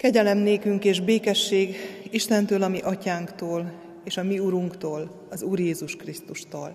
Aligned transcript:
Kegyelem 0.00 0.38
nékünk 0.38 0.84
és 0.84 1.00
békesség 1.00 1.76
Istentől, 2.10 2.62
a 2.62 2.68
mi 2.68 2.78
atyánktól, 2.80 3.72
és 4.04 4.16
a 4.16 4.22
mi 4.22 4.38
Urunktól, 4.38 5.26
az 5.30 5.42
Úr 5.42 5.60
Jézus 5.60 5.96
Krisztustól. 5.96 6.74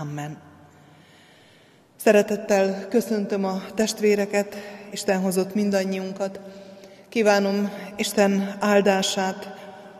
Amen. 0.00 0.38
Szeretettel 1.96 2.88
köszöntöm 2.88 3.44
a 3.44 3.62
testvéreket, 3.74 4.56
Isten 4.92 5.20
hozott 5.20 5.54
mindannyiunkat. 5.54 6.40
Kívánom 7.08 7.70
Isten 7.96 8.56
áldását 8.60 9.54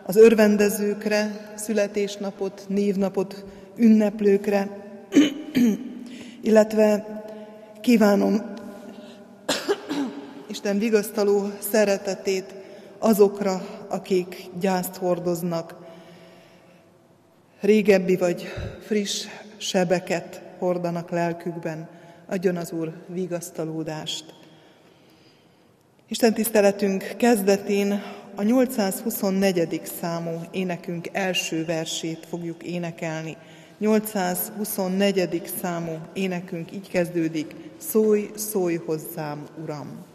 az 0.06 0.16
örvendezőkre, 0.16 1.52
születésnapot, 1.54 2.64
névnapot 2.68 3.44
ünneplőkre, 3.76 4.68
illetve 6.48 7.04
kívánom 7.80 8.54
Isten 10.48 10.78
vigasztaló 10.78 11.50
szeretetét 11.58 12.54
azokra, 12.98 13.66
akik 13.88 14.48
gyászt 14.60 14.96
hordoznak, 14.96 15.76
régebbi 17.60 18.16
vagy 18.16 18.46
friss 18.86 19.26
sebeket 19.56 20.42
hordanak 20.58 21.10
lelkükben. 21.10 21.88
Adjon 22.26 22.56
az 22.56 22.72
Úr 22.72 22.92
vigasztalódást. 23.06 24.24
Isten 26.08 26.34
tiszteletünk 26.34 27.14
kezdetén 27.16 28.02
a 28.34 28.42
824. 28.42 29.80
számú 30.00 30.40
énekünk 30.50 31.08
első 31.12 31.64
versét 31.64 32.26
fogjuk 32.28 32.62
énekelni. 32.62 33.36
824. 33.78 35.42
számú 35.60 35.98
énekünk 36.12 36.72
így 36.72 36.88
kezdődik, 36.88 37.54
Szólj, 37.78 38.30
szólj 38.34 38.74
hozzám, 38.74 39.46
Uram! 39.62 40.14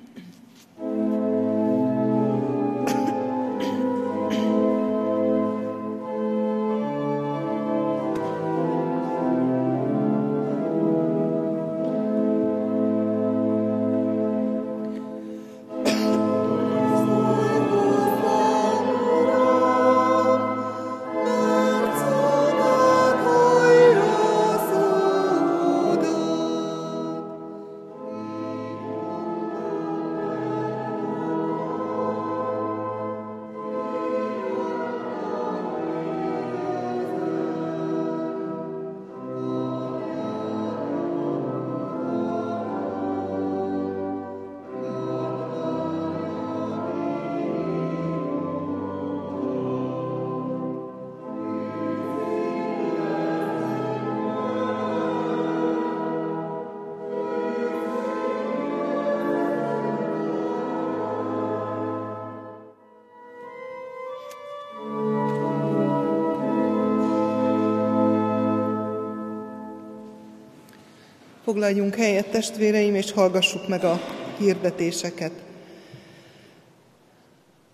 Foglaljunk 71.51 71.95
helyet, 71.95 72.27
testvéreim, 72.27 72.95
és 72.95 73.11
hallgassuk 73.11 73.67
meg 73.67 73.83
a 73.83 74.01
hirdetéseket. 74.37 75.31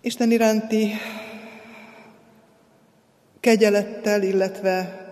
Isten 0.00 0.30
iránti 0.30 0.90
kegyelettel, 3.40 4.22
illetve 4.22 5.06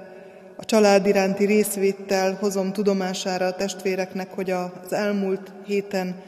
a 0.57 0.65
család 0.65 1.07
iránti 1.07 1.45
részvéttel 1.45 2.35
hozom 2.41 2.73
tudomására 2.73 3.47
a 3.47 3.55
testvéreknek, 3.55 4.33
hogy 4.33 4.51
az 4.51 4.93
elmúlt 4.93 5.53
héten 5.67 6.23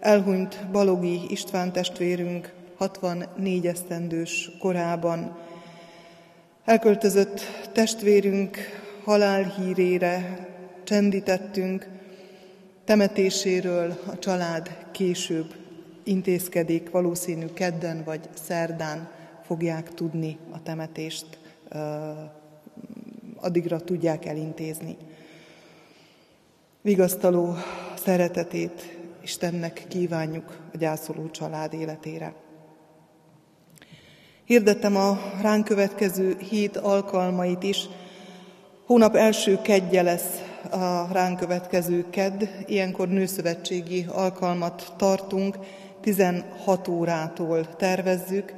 elhunyt 0.00 0.66
Balogi 0.72 1.20
István 1.28 1.72
testvérünk 1.72 2.52
64 2.76 3.66
esztendős 3.66 4.50
korában. 4.58 5.38
Elköltözött 6.64 7.40
testvérünk 7.72 8.58
halálhírére 9.04 10.48
csendítettünk, 10.90 11.88
temetéséről 12.84 13.98
a 14.06 14.18
család 14.18 14.76
később 14.90 15.54
intézkedik, 16.02 16.90
valószínű 16.90 17.46
kedden 17.46 18.02
vagy 18.04 18.20
szerdán 18.44 19.10
fogják 19.42 19.94
tudni 19.94 20.38
a 20.50 20.62
temetést, 20.62 21.38
addigra 23.36 23.80
tudják 23.80 24.24
elintézni. 24.24 24.96
Vigasztaló 26.80 27.54
szeretetét 27.96 28.98
Istennek 29.22 29.84
kívánjuk 29.88 30.58
a 30.72 30.76
gyászoló 30.76 31.30
család 31.30 31.72
életére. 31.72 32.34
Hirdettem 34.44 34.96
a 34.96 35.18
ránk 35.42 35.64
következő 35.64 36.36
hét 36.38 36.76
alkalmait 36.76 37.62
is. 37.62 37.88
Hónap 38.86 39.14
első 39.14 39.58
kedje 39.62 40.02
lesz 40.02 40.48
a 40.70 41.12
ránk 41.12 41.38
következő 41.38 42.06
kedd, 42.10 42.42
ilyenkor 42.66 43.08
nőszövetségi 43.08 44.06
alkalmat 44.08 44.92
tartunk, 44.96 45.56
16 46.00 46.88
órától 46.88 47.76
tervezzük. 47.76 48.54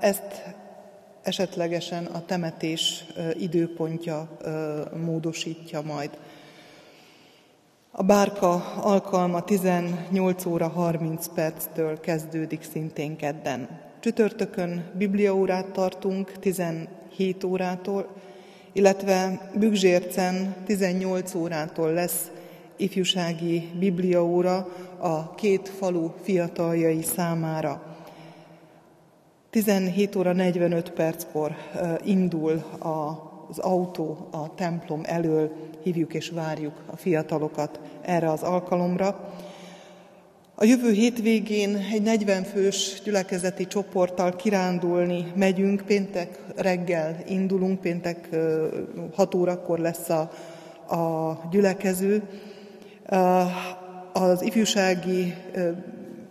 Ezt 0.00 0.42
esetlegesen 1.22 2.04
a 2.04 2.24
temetés 2.24 3.04
időpontja 3.38 4.28
módosítja 5.04 5.80
majd. 5.80 6.10
A 7.90 8.02
bárka 8.02 8.74
alkalma 8.80 9.44
18 9.44 10.46
óra 10.46 10.68
30 10.68 11.28
perctől 11.34 12.00
kezdődik 12.00 12.62
szintén 12.72 13.16
kedden. 13.16 13.80
Csütörtökön 14.00 14.90
bibliaórát 14.98 15.66
tartunk 15.66 16.32
17 16.32 17.44
órától, 17.44 18.08
illetve 18.72 19.48
Bügzsércen 19.54 20.54
18 20.66 21.34
órától 21.34 21.92
lesz 21.92 22.30
ifjúsági 22.76 23.68
bibliaóra 23.78 24.68
a 24.98 25.34
két 25.34 25.68
falu 25.68 26.10
fiataljai 26.22 27.02
számára. 27.02 27.82
17 29.50 30.16
óra 30.16 30.32
45 30.32 30.90
perckor 30.90 31.56
indul 32.04 32.64
az 32.78 33.58
autó 33.58 34.28
a 34.30 34.54
templom 34.54 35.00
elől, 35.04 35.52
hívjuk 35.82 36.14
és 36.14 36.30
várjuk 36.30 36.82
a 36.86 36.96
fiatalokat 36.96 37.80
erre 38.02 38.30
az 38.30 38.42
alkalomra. 38.42 39.34
A 40.54 40.64
jövő 40.64 40.90
hétvégén 40.90 41.76
egy 41.92 42.02
40 42.02 42.42
fős 42.42 43.00
gyülekezeti 43.04 43.66
csoporttal 43.66 44.36
kirándulni 44.36 45.32
megyünk, 45.34 45.82
péntek 45.86 46.38
reggel 46.56 47.16
indulunk, 47.26 47.80
péntek 47.80 48.28
6 49.14 49.34
órakor 49.34 49.78
lesz 49.78 50.08
a, 50.08 50.20
a 50.94 51.38
gyülekező. 51.50 52.22
Az 54.12 54.42
ifjúsági 54.42 55.34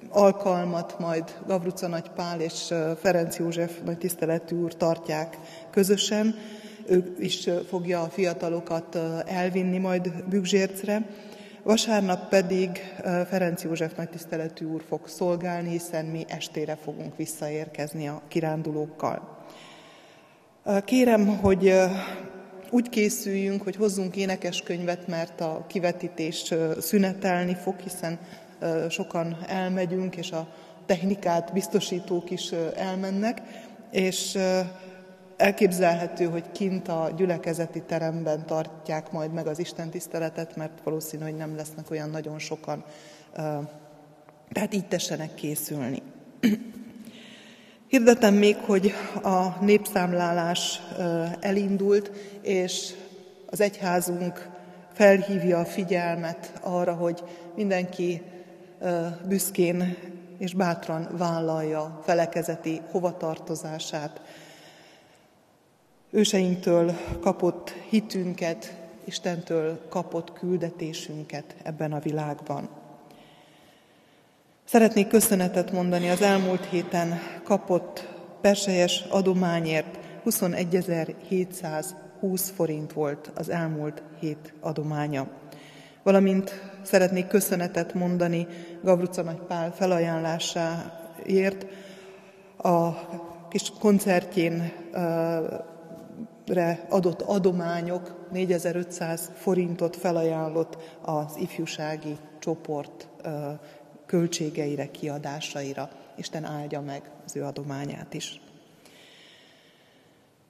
alkalmat 0.09 0.99
majd 0.99 1.23
Gavruca 1.47 1.87
Nagy 1.87 2.09
Pál 2.15 2.41
és 2.41 2.73
Ferenc 3.01 3.37
József 3.37 3.71
nagy 3.85 3.97
tiszteletű 3.97 4.55
úr 4.55 4.75
tartják 4.75 5.37
közösen. 5.71 6.35
Ő 6.85 7.15
is 7.19 7.49
fogja 7.67 8.01
a 8.01 8.09
fiatalokat 8.09 8.97
elvinni 9.25 9.77
majd 9.77 10.23
Bügzsércre. 10.29 11.05
Vasárnap 11.63 12.29
pedig 12.29 12.93
Ferenc 13.27 13.63
József 13.63 13.95
nagytiszteletű 13.95 14.65
úr 14.65 14.83
fog 14.87 15.07
szolgálni, 15.07 15.69
hiszen 15.69 16.05
mi 16.05 16.25
estére 16.27 16.75
fogunk 16.75 17.17
visszaérkezni 17.17 18.07
a 18.07 18.21
kirándulókkal. 18.27 19.45
Kérem, 20.85 21.27
hogy 21.27 21.73
úgy 22.69 22.89
készüljünk, 22.89 23.61
hogy 23.61 23.75
hozzunk 23.75 24.15
énekeskönyvet, 24.15 25.07
mert 25.07 25.41
a 25.41 25.65
kivetítés 25.67 26.53
szünetelni 26.79 27.55
fog, 27.55 27.79
hiszen 27.79 28.19
sokan 28.89 29.37
elmegyünk, 29.47 30.15
és 30.15 30.31
a 30.31 30.47
technikát 30.85 31.53
biztosítók 31.53 32.29
is 32.31 32.51
elmennek, 32.75 33.41
és 33.91 34.37
elképzelhető, 35.41 36.25
hogy 36.25 36.51
kint 36.51 36.87
a 36.87 37.11
gyülekezeti 37.15 37.81
teremben 37.81 38.45
tartják 38.45 39.11
majd 39.11 39.33
meg 39.33 39.47
az 39.47 39.59
Isten 39.59 39.89
tiszteletet, 39.89 40.55
mert 40.55 40.79
valószínű, 40.83 41.23
hogy 41.23 41.35
nem 41.35 41.55
lesznek 41.55 41.91
olyan 41.91 42.09
nagyon 42.09 42.39
sokan. 42.39 42.83
Tehát 44.51 44.73
így 44.73 44.87
tessenek 44.87 45.33
készülni. 45.33 46.01
Hirdetem 47.87 48.33
még, 48.33 48.55
hogy 48.55 48.93
a 49.23 49.63
népszámlálás 49.63 50.81
elindult, 51.39 52.11
és 52.41 52.93
az 53.45 53.61
egyházunk 53.61 54.49
felhívja 54.93 55.59
a 55.59 55.65
figyelmet 55.65 56.53
arra, 56.61 56.93
hogy 56.93 57.23
mindenki 57.55 58.21
büszkén 59.27 59.97
és 60.37 60.53
bátran 60.53 61.07
vállalja 61.17 61.99
felekezeti 62.03 62.81
hovatartozását. 62.91 64.21
Őseinktől 66.13 66.91
kapott 67.21 67.73
hitünket, 67.89 68.79
Istentől 69.03 69.87
kapott 69.89 70.33
küldetésünket 70.33 71.55
ebben 71.63 71.93
a 71.93 71.99
világban. 71.99 72.69
Szeretnék 74.65 75.07
köszönetet 75.07 75.71
mondani 75.71 76.09
az 76.09 76.21
elmúlt 76.21 76.65
héten 76.65 77.19
kapott 77.43 78.07
perselyes 78.41 79.03
adományért 79.09 79.99
21.720 80.25 82.41
forint 82.55 82.93
volt 82.93 83.31
az 83.35 83.49
elmúlt 83.49 84.01
hét 84.19 84.53
adománya. 84.59 85.27
Valamint 86.03 86.61
szeretnék 86.83 87.27
köszönetet 87.27 87.93
mondani 87.93 88.47
Gavruca 88.83 89.43
Pál 89.47 89.73
felajánlásáért 89.73 91.65
a 92.57 92.89
kis 93.49 93.71
koncertjén 93.79 94.71
adott 96.89 97.21
adományok 97.21 98.27
4500 98.31 99.31
forintot 99.35 99.95
felajánlott 99.95 100.77
az 101.01 101.37
ifjúsági 101.37 102.17
csoport 102.39 103.07
költségeire, 104.05 104.91
kiadásaira. 104.91 105.89
Isten 106.17 106.43
áldja 106.43 106.81
meg 106.81 107.01
az 107.25 107.35
ő 107.35 107.43
adományát 107.43 108.13
is. 108.13 108.41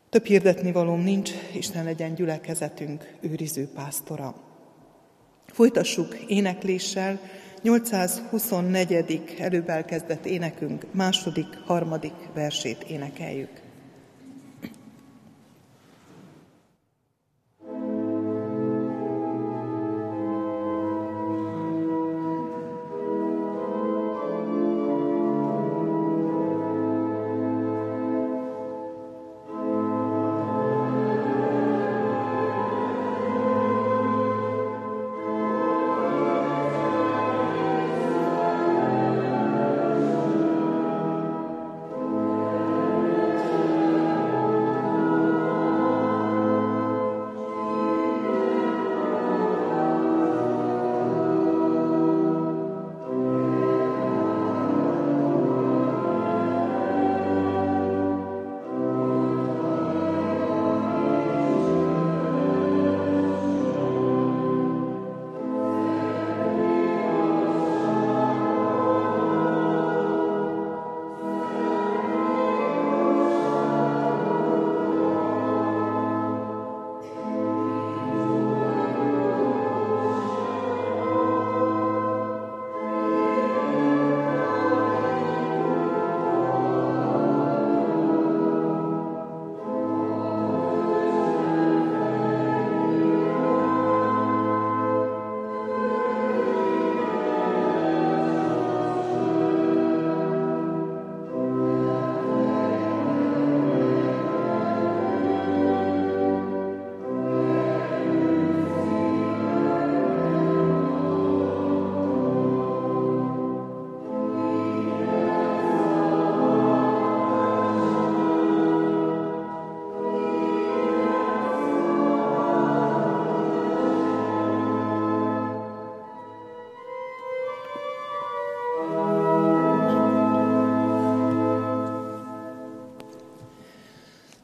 Több 0.09 0.25
hirdetni 0.25 0.71
valóm 0.71 0.99
nincs, 0.99 1.31
Isten 1.53 1.83
legyen 1.83 2.13
gyülekezetünk 2.13 3.13
őriző 3.19 3.69
pásztora. 3.75 4.35
Folytassuk 5.45 6.15
énekléssel, 6.27 7.19
824. 7.61 9.35
előbb 9.39 9.69
elkezdett 9.69 10.25
énekünk 10.25 10.85
második, 10.91 11.57
harmadik 11.65 12.13
versét 12.33 12.83
énekeljük. 12.83 13.60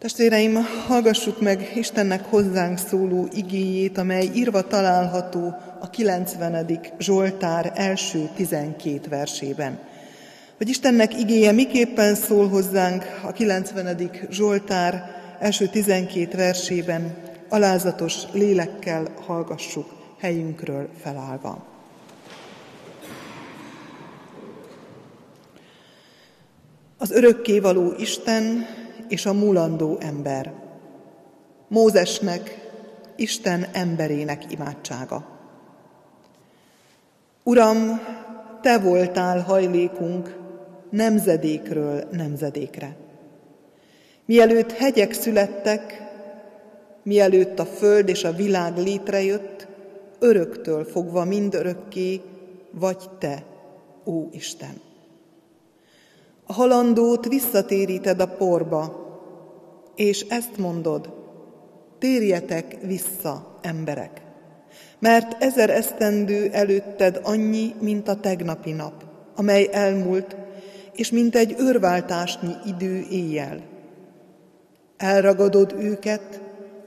Testvéreim, 0.08 0.56
hallgassuk 0.88 1.42
meg 1.42 1.72
Istennek 1.76 2.26
hozzánk 2.26 2.78
szóló 2.78 3.28
igéjét, 3.34 3.98
amely 3.98 4.30
írva 4.36 4.68
található 4.68 5.56
a 5.80 5.90
90. 5.90 6.80
Zsoltár 7.00 7.72
első 7.76 8.30
12 8.36 9.00
versében. 9.10 9.80
Hogy 10.58 10.70
Istennek 10.70 11.20
igéje 11.20 11.52
miképpen 11.52 12.16
szól 12.16 12.48
hozzánk 12.48 13.04
a 13.24 13.32
90. 13.32 14.12
Zsoltár 14.30 15.04
első 15.40 15.68
12 15.68 16.38
versében, 16.38 17.16
alázatos 17.50 18.16
lélekkel 18.32 19.14
hallgassuk 19.26 19.88
helyünkről 20.20 20.90
felállva. 21.02 21.66
Az 26.98 27.12
örökkévaló 27.12 27.94
Isten 27.98 28.66
és 29.08 29.26
a 29.26 29.34
mulandó 29.34 29.98
ember. 30.00 30.54
Mózesnek, 31.68 32.66
Isten 33.16 33.66
emberének 33.74 34.52
imádsága. 34.52 35.26
Uram, 37.44 38.02
Te 38.62 38.80
voltál 38.80 39.42
hajlékunk 39.42 40.38
nemzedékről 40.90 42.04
nemzedékre. 42.12 42.96
Mielőtt 44.26 44.72
hegyek 44.72 45.14
születtek, 45.14 46.02
mielőtt 47.04 47.60
a 47.60 47.66
föld 47.66 48.10
és 48.10 48.24
a 48.24 48.32
világ 48.32 48.78
létrejött, 48.78 49.68
öröktől 50.20 50.86
fogva 50.86 51.26
mindörökké 51.26 52.22
vagy 52.72 53.10
Te, 53.20 53.44
ó 54.06 54.28
Isten. 54.32 54.87
Halandót 56.48 57.28
visszatéríted 57.28 58.22
a 58.22 58.28
porba, 58.28 59.06
és 59.96 60.22
ezt 60.30 60.58
mondod, 60.58 61.14
térjetek 62.00 62.78
vissza, 62.82 63.58
emberek, 63.62 64.22
mert 65.00 65.44
ezer 65.44 65.70
esztendő 65.70 66.50
előtted 66.52 67.20
annyi, 67.24 67.74
mint 67.80 68.08
a 68.08 68.20
tegnapi 68.20 68.72
nap, 68.72 69.04
amely 69.36 69.70
elmúlt, 69.72 70.36
és 70.94 71.12
mint 71.12 71.36
egy 71.36 71.56
őrváltásnyi 71.60 72.54
idő 72.66 73.06
éjjel. 73.12 73.62
Elragadod 74.98 75.76
őket, 75.80 76.42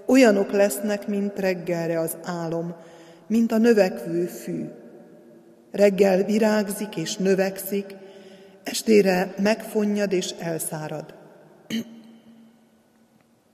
olyanok 0.06 0.52
lesznek, 0.52 1.06
mint 1.06 1.38
reggelre 1.38 2.00
az 2.00 2.16
álom, 2.24 2.74
mint 3.26 3.52
a 3.52 3.58
növekvő 3.58 4.24
fű. 4.24 4.64
Reggel 5.72 6.24
virágzik 6.24 6.96
és 6.96 7.16
növekszik, 7.16 7.96
Estére 8.62 9.34
megfonnyad 9.38 10.12
és 10.12 10.34
elszárad. 10.38 11.14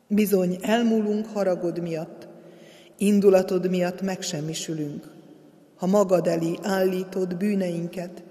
Bizony 0.09 0.59
elmúlunk 0.63 1.27
haragod 1.27 1.81
miatt, 1.81 2.29
indulatod 2.99 3.71
miatt 3.71 4.03
megsemmisülünk, 4.03 5.11
ha 5.77 5.87
magad 5.87 6.27
elé 6.27 6.59
állítod 6.63 7.37
bűneinket, 7.37 8.23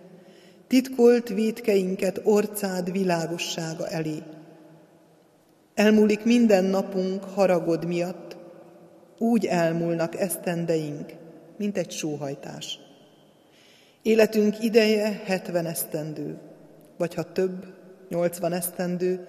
titkolt 0.67 1.29
vétkeinket 1.29 2.21
orcád 2.23 2.91
világossága 2.91 3.87
elé. 3.87 4.23
Elmúlik 5.73 6.23
minden 6.23 6.63
napunk 6.63 7.23
haragod 7.23 7.85
miatt, 7.85 8.37
úgy 9.17 9.45
elmúlnak 9.45 10.19
esztendeink, 10.19 11.13
mint 11.57 11.77
egy 11.77 11.91
sóhajtás. 11.91 12.79
Életünk 14.01 14.63
ideje 14.63 15.21
hetven 15.25 15.65
esztendő, 15.65 16.37
vagy 16.97 17.13
ha 17.13 17.31
több, 17.31 17.65
nyolcvan 18.09 18.53
esztendő, 18.53 19.27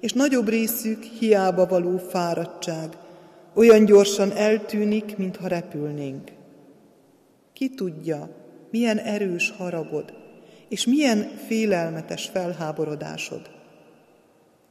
és 0.00 0.12
nagyobb 0.12 0.48
részük 0.48 1.02
hiába 1.02 1.66
való 1.66 1.98
fáradtság, 1.98 2.96
olyan 3.54 3.84
gyorsan 3.84 4.32
eltűnik, 4.32 5.16
mintha 5.16 5.48
repülnénk. 5.48 6.30
Ki 7.52 7.70
tudja, 7.74 8.28
milyen 8.70 8.98
erős 8.98 9.50
haragod, 9.56 10.12
és 10.68 10.86
milyen 10.86 11.30
félelmetes 11.46 12.26
felháborodásod. 12.32 13.50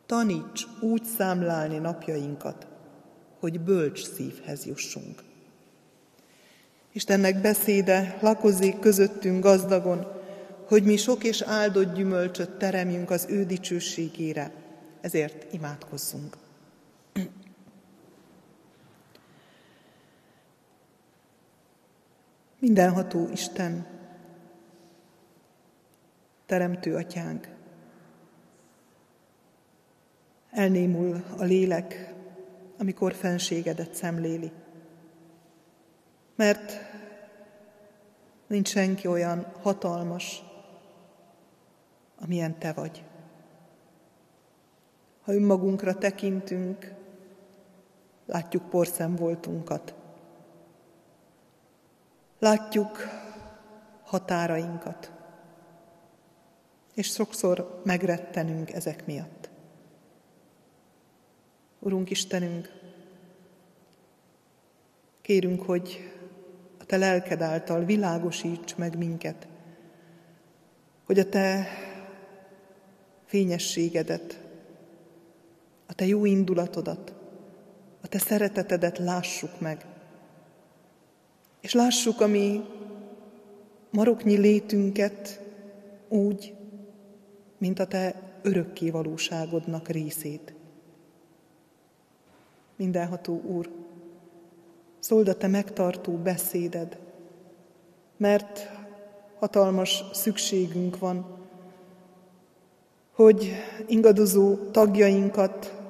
Taníts 0.05 0.63
úgy 0.79 1.03
számlálni 1.03 1.77
napjainkat, 1.77 2.67
hogy 3.39 3.59
bölcs 3.59 4.03
szívhez 4.03 4.65
jussunk. 4.65 5.23
Istennek 6.93 7.41
beszéde 7.41 8.17
lakozik 8.21 8.79
közöttünk 8.79 9.43
gazdagon, 9.43 10.07
hogy 10.67 10.83
mi 10.83 10.97
sok 10.97 11.23
és 11.23 11.41
áldott 11.41 11.95
gyümölcsöt 11.95 12.49
teremjünk 12.49 13.09
az 13.09 13.25
ő 13.29 13.45
dicsőségére, 13.45 14.51
ezért 15.01 15.53
imádkozzunk. 15.53 16.37
Mindenható 22.59 23.29
Isten, 23.31 23.85
Teremtő 26.45 26.95
Atyánk, 26.95 27.47
elnémul 30.51 31.23
a 31.37 31.43
lélek, 31.43 32.13
amikor 32.77 33.13
fenségedet 33.13 33.93
szemléli. 33.93 34.51
Mert 36.35 36.73
nincs 38.47 38.69
senki 38.69 39.07
olyan 39.07 39.45
hatalmas, 39.61 40.43
amilyen 42.23 42.57
Te 42.59 42.73
vagy. 42.73 43.03
Ha 45.21 45.33
önmagunkra 45.33 45.97
tekintünk, 45.97 46.93
látjuk 48.25 48.69
porszem 48.69 49.15
voltunkat. 49.15 49.95
Látjuk 52.39 52.97
határainkat, 54.03 55.11
és 56.93 57.07
sokszor 57.07 57.81
megrettenünk 57.83 58.71
ezek 58.71 59.05
miatt. 59.05 59.49
Urunk 61.79 62.09
Istenünk, 62.09 62.71
kérünk, 65.21 65.61
hogy 65.61 66.11
a 66.79 66.85
Te 66.85 66.97
lelked 66.97 67.41
által 67.41 67.85
világosíts 67.85 68.75
meg 68.75 68.97
minket, 68.97 69.47
hogy 71.05 71.19
a 71.19 71.29
Te 71.29 71.67
fényességedet, 73.33 74.39
a 75.85 75.93
Te 75.93 76.05
jó 76.05 76.25
indulatodat, 76.25 77.13
a 78.01 78.07
Te 78.07 78.17
szeretetedet 78.17 78.97
lássuk 78.97 79.59
meg, 79.59 79.85
és 81.61 81.73
lássuk 81.73 82.21
a 82.21 82.27
mi 82.27 82.61
maroknyi 83.91 84.37
létünket 84.37 85.41
úgy, 86.07 86.55
mint 87.57 87.79
a 87.79 87.87
Te 87.87 88.21
örökké 88.41 88.89
valóságodnak 88.89 89.87
részét. 89.87 90.53
Mindenható 92.75 93.41
Úr, 93.41 93.69
szóld 94.99 95.27
a 95.27 95.37
Te 95.37 95.47
megtartó 95.47 96.13
beszéded, 96.13 96.97
mert 98.17 98.69
hatalmas 99.39 100.03
szükségünk 100.11 100.99
van, 100.99 101.42
hogy 103.13 103.51
ingadozó 103.87 104.55
tagjainkat, 104.55 105.81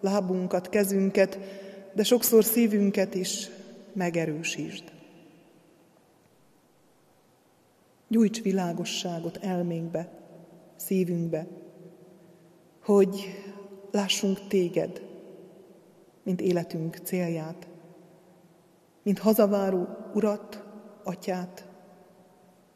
lábunkat, 0.00 0.68
kezünket, 0.68 1.38
de 1.94 2.02
sokszor 2.02 2.44
szívünket 2.44 3.14
is 3.14 3.50
megerősítsd. 3.92 4.84
Gyújts 8.08 8.42
világosságot 8.42 9.36
elménkbe, 9.36 10.08
szívünkbe, 10.76 11.46
hogy 12.84 13.24
lássunk 13.90 14.46
téged, 14.48 15.02
mint 16.22 16.40
életünk 16.40 16.96
célját, 17.02 17.68
mint 19.02 19.18
hazaváró 19.18 19.86
urat, 20.14 20.62
atyát, 21.04 21.66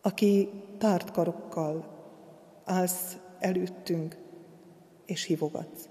aki 0.02 0.48
tárt 0.78 1.10
karokkal 1.10 1.96
állsz 2.64 3.16
előttünk, 3.40 4.16
és 5.06 5.24
hívogatsz. 5.24 5.88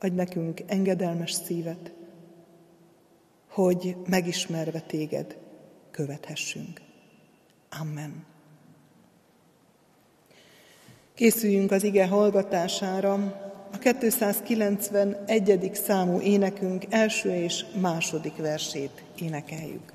Adj 0.00 0.14
nekünk 0.14 0.60
engedelmes 0.66 1.32
szívet, 1.32 1.92
hogy 3.48 3.96
megismerve 4.06 4.80
téged 4.80 5.36
követhessünk. 5.90 6.80
Amen. 7.80 8.24
Készüljünk 11.14 11.70
az 11.70 11.82
ige 11.82 12.06
hallgatására. 12.06 13.12
A 13.72 13.78
291. 13.78 15.70
számú 15.74 16.20
énekünk 16.20 16.84
első 16.88 17.34
és 17.34 17.64
második 17.80 18.36
versét 18.36 19.02
énekeljük. 19.20 19.92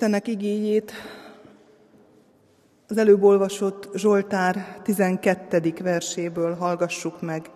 Istennek 0.00 0.28
igényét 0.28 0.92
az 2.88 2.96
előbb 2.96 3.22
olvasott 3.22 3.88
Zsoltár 3.94 4.80
12. 4.82 5.74
verséből 5.82 6.54
hallgassuk 6.54 7.20
meg. 7.20 7.50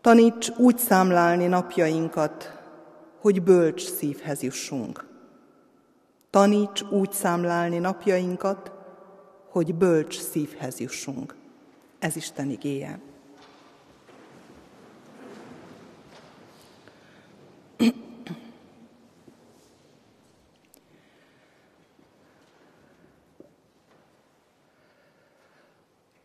Taníts 0.00 0.50
úgy 0.58 0.78
számlálni 0.78 1.46
napjainkat, 1.46 2.58
hogy 3.20 3.42
bölcs 3.42 3.82
szívhez 3.82 4.42
jussunk. 4.42 5.06
Taníts 6.30 6.82
úgy 6.82 7.12
számlálni 7.12 7.78
napjainkat, 7.78 8.72
hogy 9.48 9.74
bölcs 9.74 10.18
szívhez 10.18 10.80
jussunk. 10.80 11.36
Ez 11.98 12.16
Isten 12.16 12.50
igéje. 12.50 13.00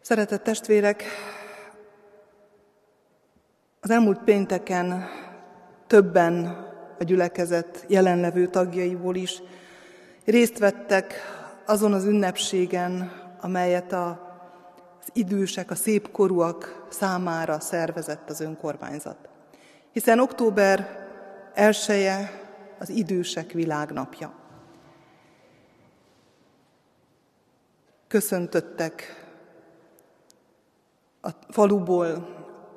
Szeretett 0.05 0.43
testvérek, 0.43 1.03
az 3.81 3.89
elmúlt 3.89 4.19
pénteken 4.23 5.07
többen 5.87 6.45
a 6.99 7.03
gyülekezet 7.03 7.85
jelenlevő 7.87 8.47
tagjaiból 8.47 9.15
is 9.15 9.41
részt 10.25 10.57
vettek 10.57 11.13
azon 11.65 11.93
az 11.93 12.03
ünnepségen, 12.03 13.11
amelyet 13.41 13.91
a, 13.91 14.07
az 15.01 15.07
idősek, 15.13 15.71
a 15.71 15.75
szépkorúak 15.75 16.85
számára 16.89 17.59
szervezett 17.59 18.29
az 18.29 18.39
önkormányzat. 18.39 19.29
Hiszen 19.91 20.19
október 20.19 21.07
1 21.53 21.77
az 22.79 22.89
idősek 22.89 23.51
világnapja. 23.51 24.33
Köszöntöttek 28.07 29.24
a 31.25 31.29
faluból, 31.49 32.27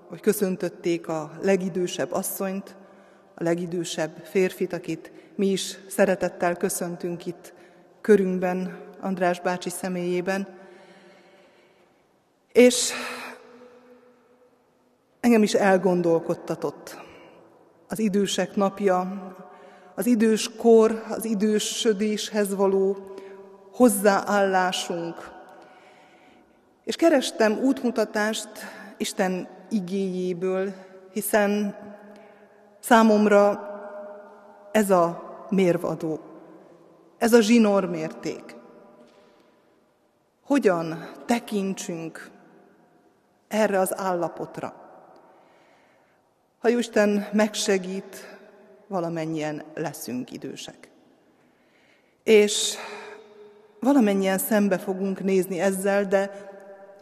vagy 0.09 0.21
köszöntötték 0.21 1.09
a 1.09 1.31
legidősebb 1.43 2.13
asszonyt, 2.13 2.77
a 3.35 3.43
legidősebb 3.43 4.17
férfit, 4.25 4.73
akit 4.73 5.13
mi 5.35 5.47
is 5.47 5.79
szeretettel 5.89 6.57
köszöntünk 6.57 7.27
itt 7.27 7.53
körünkben, 8.01 8.79
András 9.01 9.41
bácsi 9.41 9.71
személyében. 9.71 10.49
És 12.53 12.93
engem 15.21 15.43
is 15.43 15.55
elgondolkodtatott 15.55 16.99
az 17.89 17.99
idősek 17.99 18.57
napja, 18.57 19.37
az 19.95 20.07
idős 20.07 20.51
kor, 20.57 21.03
az 21.09 21.25
idősödéshez 21.25 22.55
való 22.55 23.15
hozzáállásunk, 23.73 25.38
és 26.89 26.97
kerestem 26.97 27.59
útmutatást 27.59 28.49
Isten 28.97 29.49
igéjéből, 29.71 30.75
hiszen 31.13 31.77
számomra 32.81 33.69
ez 34.73 34.91
a 34.91 35.37
mérvadó, 35.51 36.21
ez 37.19 37.33
a 37.33 37.41
zsinór 37.41 37.85
mérték. 37.85 38.57
Hogyan 40.45 41.11
tekintsünk 41.27 42.31
erre 43.49 43.79
az 43.79 43.99
állapotra? 43.99 44.75
Ha 46.59 46.69
Isten 46.69 47.27
megsegít, 47.33 48.39
valamennyien 48.87 49.63
leszünk 49.75 50.33
idősek. 50.33 50.91
És 52.25 52.75
valamennyien 53.81 54.39
szembe 54.39 54.79
fogunk 54.79 55.23
nézni 55.23 55.61
ezzel, 55.61 56.05
de 56.05 56.47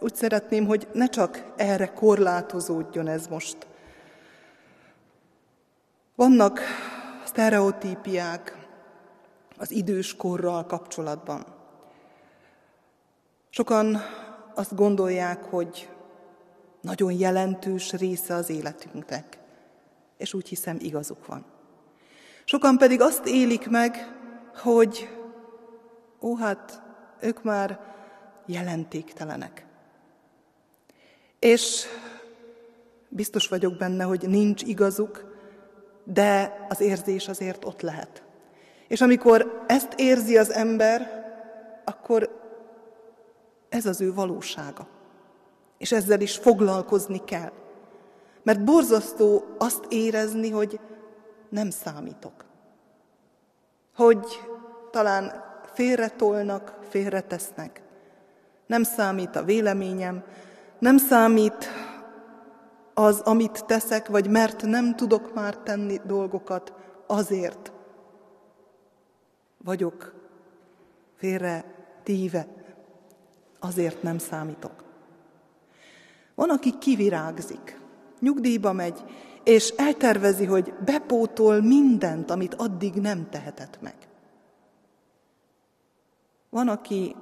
úgy 0.00 0.14
szeretném, 0.14 0.66
hogy 0.66 0.88
ne 0.92 1.06
csak 1.06 1.52
erre 1.56 1.92
korlátozódjon 1.92 3.08
ez 3.08 3.26
most. 3.26 3.66
Vannak 6.14 6.60
sztereotípiák 7.24 8.66
az 9.58 9.70
idős 9.70 10.16
korral 10.16 10.66
kapcsolatban. 10.66 11.44
Sokan 13.50 14.00
azt 14.54 14.74
gondolják, 14.74 15.44
hogy 15.44 15.88
nagyon 16.80 17.12
jelentős 17.12 17.92
része 17.92 18.34
az 18.34 18.50
életünknek, 18.50 19.38
és 20.16 20.34
úgy 20.34 20.48
hiszem 20.48 20.76
igazuk 20.80 21.26
van. 21.26 21.44
Sokan 22.44 22.78
pedig 22.78 23.00
azt 23.00 23.26
élik 23.26 23.68
meg, 23.68 24.16
hogy 24.54 25.08
ó, 26.20 26.36
hát 26.36 26.82
ők 27.20 27.42
már 27.42 27.80
jelentéktelenek. 28.46 29.65
És 31.38 31.84
biztos 33.08 33.48
vagyok 33.48 33.76
benne, 33.76 34.04
hogy 34.04 34.28
nincs 34.28 34.62
igazuk, 34.62 35.24
de 36.04 36.56
az 36.68 36.80
érzés 36.80 37.28
azért 37.28 37.64
ott 37.64 37.80
lehet. 37.80 38.22
És 38.88 39.00
amikor 39.00 39.64
ezt 39.66 39.92
érzi 39.96 40.38
az 40.38 40.52
ember, 40.52 41.24
akkor 41.84 42.44
ez 43.68 43.86
az 43.86 44.00
ő 44.00 44.14
valósága. 44.14 44.86
És 45.78 45.92
ezzel 45.92 46.20
is 46.20 46.36
foglalkozni 46.36 47.24
kell. 47.24 47.52
Mert 48.42 48.64
borzasztó 48.64 49.44
azt 49.58 49.84
érezni, 49.88 50.50
hogy 50.50 50.80
nem 51.48 51.70
számítok. 51.70 52.44
Hogy 53.94 54.26
talán 54.90 55.44
félretolnak, 55.74 56.78
félretesznek. 56.88 57.82
Nem 58.66 58.82
számít 58.82 59.36
a 59.36 59.44
véleményem, 59.44 60.24
nem 60.78 60.96
számít 60.96 61.68
az, 62.94 63.20
amit 63.20 63.64
teszek, 63.66 64.08
vagy 64.08 64.30
mert 64.30 64.62
nem 64.62 64.96
tudok 64.96 65.34
már 65.34 65.56
tenni 65.56 66.00
dolgokat, 66.04 66.72
azért 67.06 67.72
vagyok 69.64 70.14
félre 71.16 71.64
tíve, 72.02 72.46
azért 73.58 74.02
nem 74.02 74.18
számítok. 74.18 74.84
Van, 76.34 76.50
aki 76.50 76.78
kivirágzik, 76.78 77.80
nyugdíjba 78.20 78.72
megy, 78.72 79.04
és 79.44 79.68
eltervezi, 79.76 80.44
hogy 80.44 80.74
bepótol 80.84 81.60
mindent, 81.60 82.30
amit 82.30 82.54
addig 82.54 82.94
nem 82.94 83.28
tehetett 83.30 83.78
meg. 83.80 83.94
Van, 86.50 86.68
aki 86.68 87.16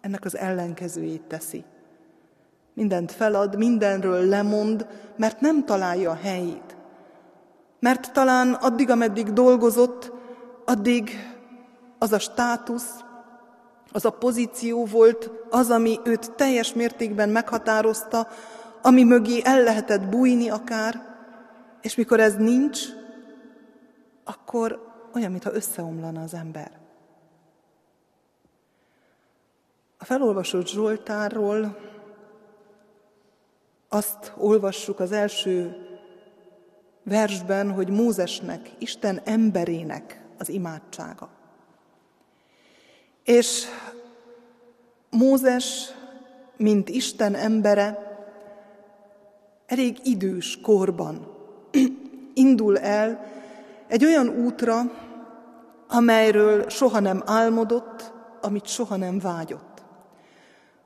ennek 0.00 0.24
az 0.24 0.36
ellenkezőjét 0.36 1.22
teszi. 1.22 1.64
Mindent 2.74 3.12
felad, 3.12 3.56
mindenről 3.56 4.24
lemond, 4.24 4.86
mert 5.16 5.40
nem 5.40 5.64
találja 5.64 6.10
a 6.10 6.18
helyét. 6.22 6.76
Mert 7.80 8.12
talán 8.12 8.52
addig, 8.52 8.90
ameddig 8.90 9.32
dolgozott, 9.32 10.12
addig 10.64 11.10
az 11.98 12.12
a 12.12 12.18
státusz, 12.18 13.04
az 13.92 14.04
a 14.04 14.10
pozíció 14.10 14.84
volt 14.84 15.30
az, 15.50 15.70
ami 15.70 16.00
őt 16.04 16.32
teljes 16.32 16.72
mértékben 16.72 17.28
meghatározta, 17.28 18.28
ami 18.82 19.02
mögé 19.02 19.40
el 19.44 19.62
lehetett 19.62 20.08
bújni 20.08 20.50
akár, 20.50 21.02
és 21.80 21.94
mikor 21.94 22.20
ez 22.20 22.36
nincs, 22.36 22.80
akkor 24.24 24.90
olyan, 25.14 25.30
mintha 25.30 25.54
összeomlana 25.54 26.22
az 26.22 26.34
ember. 26.34 26.70
A 29.98 30.04
felolvasott 30.04 30.68
Zsoltárról 30.68 31.76
azt 33.94 34.32
olvassuk 34.36 35.00
az 35.00 35.12
első 35.12 35.76
versben, 37.02 37.72
hogy 37.72 37.88
Mózesnek, 37.88 38.70
Isten 38.78 39.20
emberének 39.24 40.24
az 40.38 40.48
imádsága. 40.48 41.28
És 43.24 43.64
Mózes, 45.10 45.92
mint 46.56 46.88
Isten 46.88 47.34
embere, 47.34 47.98
elég 49.66 49.98
idős 50.02 50.60
korban 50.60 51.26
indul 52.34 52.78
el 52.78 53.26
egy 53.88 54.04
olyan 54.04 54.28
útra, 54.28 54.80
amelyről 55.88 56.68
soha 56.68 57.00
nem 57.00 57.22
álmodott, 57.26 58.12
amit 58.40 58.66
soha 58.66 58.96
nem 58.96 59.18
vágyott. 59.18 59.82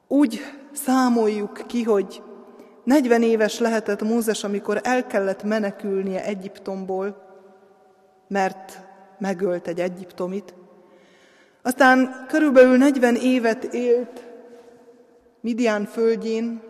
Úgy 0.09 0.40
számoljuk 0.73 1.64
ki, 1.66 1.83
hogy 1.83 2.23
40 2.87 3.22
éves 3.22 3.59
lehetett 3.59 4.03
Mózes, 4.03 4.44
amikor 4.44 4.81
el 4.83 5.07
kellett 5.07 5.42
menekülnie 5.42 6.25
Egyiptomból, 6.25 7.16
mert 8.29 8.81
megölt 9.18 9.68
egy 9.68 9.81
egyiptomit. 9.81 10.55
Aztán 11.62 12.25
körülbelül 12.29 12.77
40 12.77 13.14
évet 13.14 13.64
élt 13.64 14.25
Midian 15.40 15.85
földjén, 15.85 16.62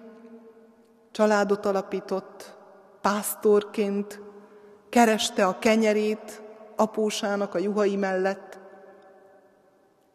családot 1.11 1.67
alapított, 1.67 2.57
pásztorként, 3.01 4.21
kereste 4.89 5.47
a 5.47 5.59
kenyerét 5.59 6.43
apósának 6.77 7.55
a 7.55 7.59
juhai 7.59 7.97
mellett, 7.97 8.59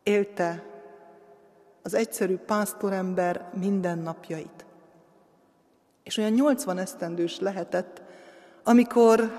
élte 0.03 0.63
az 1.81 1.93
egyszerű 1.93 2.37
pásztorember 2.37 3.49
mindennapjait. 3.59 4.65
És 6.03 6.17
olyan 6.17 6.31
80 6.31 6.77
esztendős 6.77 7.39
lehetett, 7.39 8.01
amikor 8.63 9.31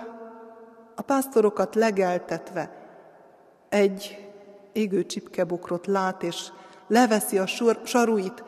a 0.95 1.03
pásztorokat 1.03 1.75
legeltetve 1.75 2.71
egy 3.69 4.31
égő 4.73 5.07
csipkebokrot 5.07 5.87
lát, 5.87 6.23
és 6.23 6.53
leveszi 6.87 7.39
a 7.39 7.47
saruit, 7.85 8.45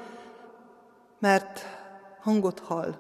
mert 1.19 1.61
hangot 2.21 2.59
hall, 2.61 2.95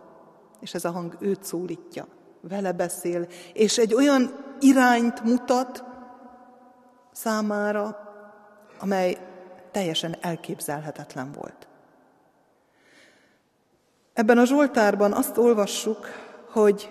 és 0.60 0.74
ez 0.74 0.84
a 0.84 0.90
hang 0.90 1.16
őt 1.20 1.44
szólítja, 1.44 2.06
vele 2.40 2.72
beszél, 2.72 3.26
és 3.52 3.78
egy 3.78 3.94
olyan 3.94 4.34
irányt 4.60 5.24
mutat 5.24 5.84
számára, 7.12 7.96
amely 8.78 9.18
teljesen 9.70 10.16
elképzelhetetlen 10.20 11.32
volt. 11.32 11.68
Ebben 14.14 14.38
a 14.38 14.44
Zsoltárban 14.44 15.12
azt 15.12 15.36
olvassuk, 15.38 16.06
hogy 16.50 16.90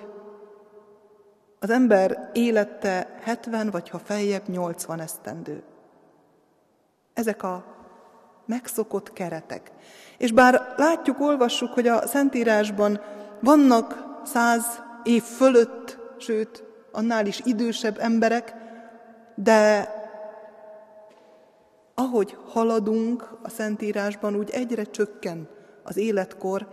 az 1.60 1.70
ember 1.70 2.30
élete 2.34 3.18
70 3.22 3.70
vagy 3.70 3.90
ha 3.90 4.00
feljebb 4.00 4.48
80 4.48 5.00
esztendő. 5.00 5.64
Ezek 7.14 7.44
a 7.44 7.66
megszokott 8.46 9.14
keretek. 9.14 9.72
És 10.18 10.32
bár 10.32 10.74
látjuk, 10.78 11.20
olvassuk, 11.20 11.74
hogy 11.74 11.88
a 11.88 12.08
Szentírásban 12.08 13.02
vannak 13.40 14.04
száz 14.24 14.82
év 15.04 15.24
fölött, 15.24 15.98
sőt, 16.18 16.64
annál 16.92 17.26
is 17.26 17.42
idősebb 17.44 17.98
emberek, 18.00 18.54
de 19.36 19.90
ahogy 21.96 22.38
haladunk 22.48 23.38
a 23.44 23.50
Szentírásban, 23.50 24.36
úgy 24.36 24.50
egyre 24.50 24.84
csökken 24.84 25.48
az 25.84 25.98
életkor, 25.98 26.68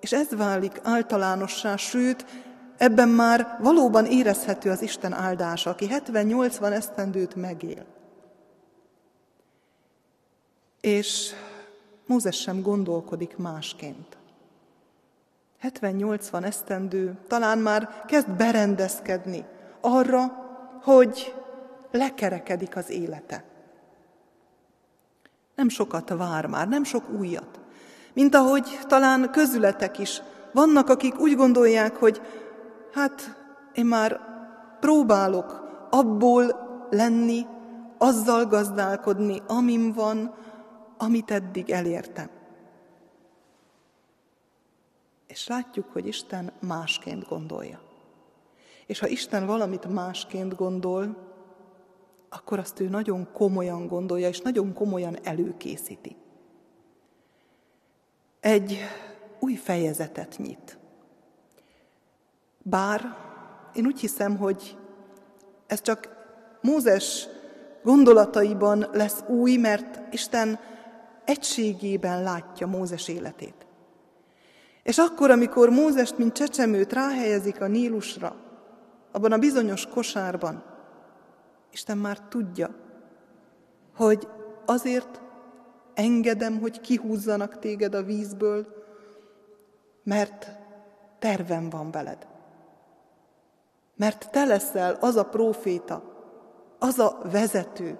és 0.00 0.12
ez 0.12 0.28
válik 0.36 0.80
általánossá, 0.82 1.76
sőt, 1.76 2.24
ebben 2.76 3.08
már 3.08 3.58
valóban 3.60 4.06
érezhető 4.06 4.70
az 4.70 4.82
Isten 4.82 5.12
áldása, 5.12 5.70
aki 5.70 5.88
70-80 5.90 6.72
esztendőt 6.72 7.34
megél. 7.34 7.84
És 10.80 11.34
Mózes 12.06 12.40
sem 12.40 12.62
gondolkodik 12.62 13.36
másként. 13.36 14.16
70-80 15.62 16.44
esztendő 16.44 17.18
talán 17.26 17.58
már 17.58 18.04
kezd 18.06 18.30
berendezkedni 18.30 19.44
arra, 19.80 20.24
hogy 20.82 21.34
lekerekedik 21.90 22.76
az 22.76 22.90
élete. 22.90 23.44
Nem 25.54 25.68
sokat 25.68 26.08
vár 26.08 26.46
már, 26.46 26.68
nem 26.68 26.84
sok 26.84 27.10
újat. 27.10 27.60
Mint 28.16 28.34
ahogy 28.34 28.78
talán 28.86 29.30
közületek 29.30 29.98
is 29.98 30.22
vannak, 30.52 30.88
akik 30.88 31.18
úgy 31.18 31.36
gondolják, 31.36 31.96
hogy 31.96 32.20
hát 32.92 33.36
én 33.74 33.86
már 33.86 34.20
próbálok 34.80 35.64
abból 35.90 36.44
lenni, 36.90 37.46
azzal 37.98 38.46
gazdálkodni, 38.46 39.42
amim 39.46 39.92
van, 39.92 40.34
amit 40.98 41.30
eddig 41.30 41.70
elértem. 41.70 42.30
És 45.26 45.46
látjuk, 45.46 45.86
hogy 45.92 46.06
Isten 46.06 46.52
másként 46.60 47.28
gondolja. 47.28 47.80
És 48.86 48.98
ha 48.98 49.06
Isten 49.06 49.46
valamit 49.46 49.92
másként 49.92 50.56
gondol, 50.56 51.16
akkor 52.28 52.58
azt 52.58 52.80
ő 52.80 52.88
nagyon 52.88 53.28
komolyan 53.32 53.86
gondolja, 53.86 54.28
és 54.28 54.40
nagyon 54.40 54.72
komolyan 54.72 55.18
előkészíti. 55.22 56.16
Egy 58.46 58.78
új 59.38 59.54
fejezetet 59.54 60.38
nyit. 60.38 60.78
Bár 62.62 63.16
én 63.74 63.86
úgy 63.86 64.00
hiszem, 64.00 64.36
hogy 64.36 64.76
ez 65.66 65.80
csak 65.82 66.08
Mózes 66.60 67.28
gondolataiban 67.82 68.86
lesz 68.92 69.24
új, 69.26 69.56
mert 69.56 70.14
Isten 70.14 70.58
egységében 71.24 72.22
látja 72.22 72.66
Mózes 72.66 73.08
életét. 73.08 73.66
És 74.82 74.98
akkor, 74.98 75.30
amikor 75.30 75.70
Mózest, 75.70 76.18
mint 76.18 76.32
csecsemőt 76.32 76.92
ráhelyezik 76.92 77.60
a 77.60 77.66
Nílusra, 77.66 78.36
abban 79.12 79.32
a 79.32 79.38
bizonyos 79.38 79.86
kosárban, 79.86 80.64
Isten 81.72 81.98
már 81.98 82.20
tudja, 82.20 82.74
hogy 83.96 84.28
azért 84.66 85.20
engedem, 85.96 86.60
hogy 86.60 86.80
kihúzzanak 86.80 87.58
téged 87.58 87.94
a 87.94 88.02
vízből, 88.02 88.66
mert 90.02 90.50
tervem 91.18 91.70
van 91.70 91.90
veled. 91.90 92.26
Mert 93.96 94.30
te 94.30 94.44
leszel 94.44 94.96
az 95.00 95.16
a 95.16 95.24
próféta, 95.24 96.02
az 96.78 96.98
a 96.98 97.18
vezető, 97.30 97.98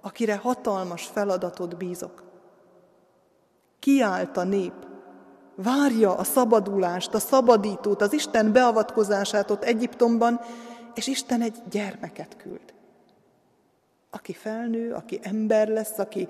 akire 0.00 0.36
hatalmas 0.36 1.06
feladatot 1.06 1.76
bízok. 1.76 2.22
Kiállt 3.78 4.36
a 4.36 4.44
nép, 4.44 4.86
várja 5.54 6.16
a 6.16 6.24
szabadulást, 6.24 7.14
a 7.14 7.18
szabadítót, 7.18 8.02
az 8.02 8.12
Isten 8.12 8.52
beavatkozását 8.52 9.50
ott 9.50 9.64
Egyiptomban, 9.64 10.40
és 10.94 11.06
Isten 11.06 11.42
egy 11.42 11.56
gyermeket 11.70 12.36
küld. 12.36 12.74
Aki 14.10 14.32
felnő, 14.32 14.92
aki 14.92 15.20
ember 15.22 15.68
lesz, 15.68 15.98
aki 15.98 16.28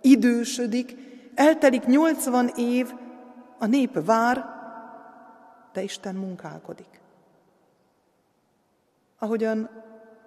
idősödik, 0.00 0.96
eltelik 1.34 1.86
80 1.86 2.48
év, 2.56 2.92
a 3.58 3.66
nép 3.66 4.04
vár, 4.04 4.44
de 5.72 5.82
Isten 5.82 6.14
munkálkodik. 6.14 7.00
Ahogyan 9.18 9.70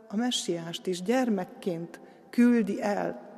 a 0.08 0.16
messiást 0.16 0.88
is 0.88 1.02
gyermekként 1.02 2.00
küldi 2.30 2.82
el, 2.82 3.30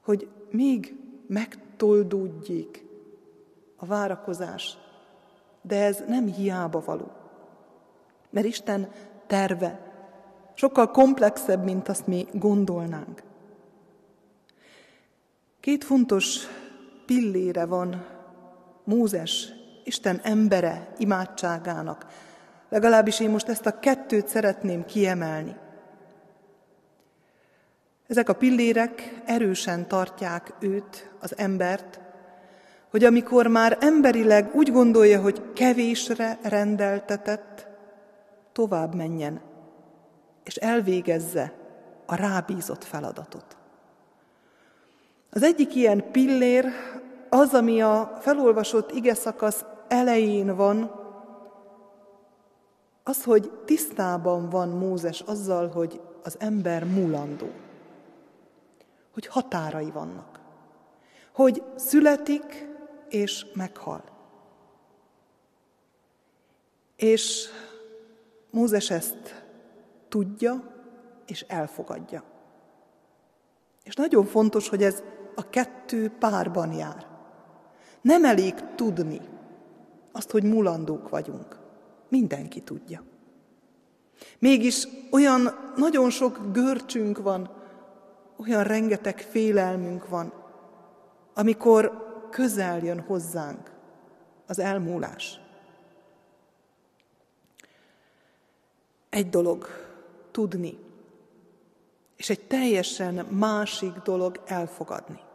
hogy 0.00 0.28
még 0.50 0.96
megtoldódjék 1.26 2.84
a 3.76 3.86
várakozás, 3.86 4.78
de 5.62 5.84
ez 5.84 6.02
nem 6.06 6.26
hiába 6.26 6.82
való. 6.84 7.12
Mert 8.30 8.46
Isten 8.46 8.88
terve 9.26 9.80
sokkal 10.54 10.90
komplexebb, 10.90 11.64
mint 11.64 11.88
azt 11.88 12.06
mi 12.06 12.26
gondolnánk. 12.32 13.22
Két 15.60 15.84
fontos 15.84 16.38
pillére 17.06 17.64
van 17.64 18.06
Mózes, 18.84 19.48
Isten 19.84 20.20
embere 20.22 20.92
imádságának. 20.98 22.06
Legalábbis 22.68 23.20
én 23.20 23.30
most 23.30 23.48
ezt 23.48 23.66
a 23.66 23.78
kettőt 23.78 24.28
szeretném 24.28 24.84
kiemelni. 24.84 25.56
Ezek 28.06 28.28
a 28.28 28.32
pillérek 28.32 29.20
erősen 29.24 29.88
tartják 29.88 30.54
őt, 30.60 31.10
az 31.20 31.38
embert, 31.38 32.00
hogy 32.90 33.04
amikor 33.04 33.46
már 33.46 33.78
emberileg 33.80 34.54
úgy 34.54 34.72
gondolja, 34.72 35.20
hogy 35.20 35.52
kevésre 35.52 36.38
rendeltetett, 36.42 37.66
tovább 38.52 38.94
menjen, 38.94 39.40
és 40.44 40.56
elvégezze 40.56 41.52
a 42.06 42.14
rábízott 42.14 42.84
feladatot. 42.84 43.57
Az 45.30 45.42
egyik 45.42 45.74
ilyen 45.74 46.10
pillér 46.10 46.64
az, 47.28 47.54
ami 47.54 47.82
a 47.82 48.18
felolvasott 48.20 48.90
ige 48.90 49.14
szakasz 49.14 49.64
elején 49.88 50.56
van, 50.56 50.90
az, 53.02 53.24
hogy 53.24 53.50
tisztában 53.64 54.48
van 54.48 54.68
Mózes 54.68 55.20
azzal, 55.20 55.68
hogy 55.68 56.00
az 56.22 56.36
ember 56.40 56.84
mulandó, 56.84 57.50
hogy 59.12 59.26
határai 59.26 59.90
vannak, 59.90 60.40
hogy 61.32 61.62
születik 61.76 62.68
és 63.08 63.46
meghal. 63.54 64.04
És 66.96 67.48
Mózes 68.50 68.90
ezt 68.90 69.44
tudja 70.08 70.74
és 71.26 71.44
elfogadja. 71.48 72.22
És 73.84 73.94
nagyon 73.94 74.24
fontos, 74.24 74.68
hogy 74.68 74.82
ez 74.82 75.02
a 75.38 75.50
kettő 75.50 76.12
párban 76.18 76.72
jár. 76.72 77.06
Nem 78.00 78.24
elég 78.24 78.54
tudni 78.74 79.20
azt, 80.12 80.30
hogy 80.30 80.42
mulandók 80.42 81.08
vagyunk. 81.08 81.58
Mindenki 82.08 82.60
tudja. 82.60 83.02
Mégis 84.38 84.88
olyan 85.10 85.72
nagyon 85.76 86.10
sok 86.10 86.40
görcsünk 86.52 87.18
van, 87.18 87.50
olyan 88.36 88.64
rengeteg 88.64 89.18
félelmünk 89.18 90.08
van, 90.08 90.32
amikor 91.34 92.06
közel 92.30 92.78
jön 92.84 93.00
hozzánk 93.00 93.70
az 94.46 94.58
elmúlás. 94.58 95.40
Egy 99.10 99.28
dolog 99.28 99.66
tudni, 100.30 100.78
és 102.16 102.30
egy 102.30 102.46
teljesen 102.46 103.14
másik 103.14 103.92
dolog 103.92 104.40
elfogadni. 104.46 105.26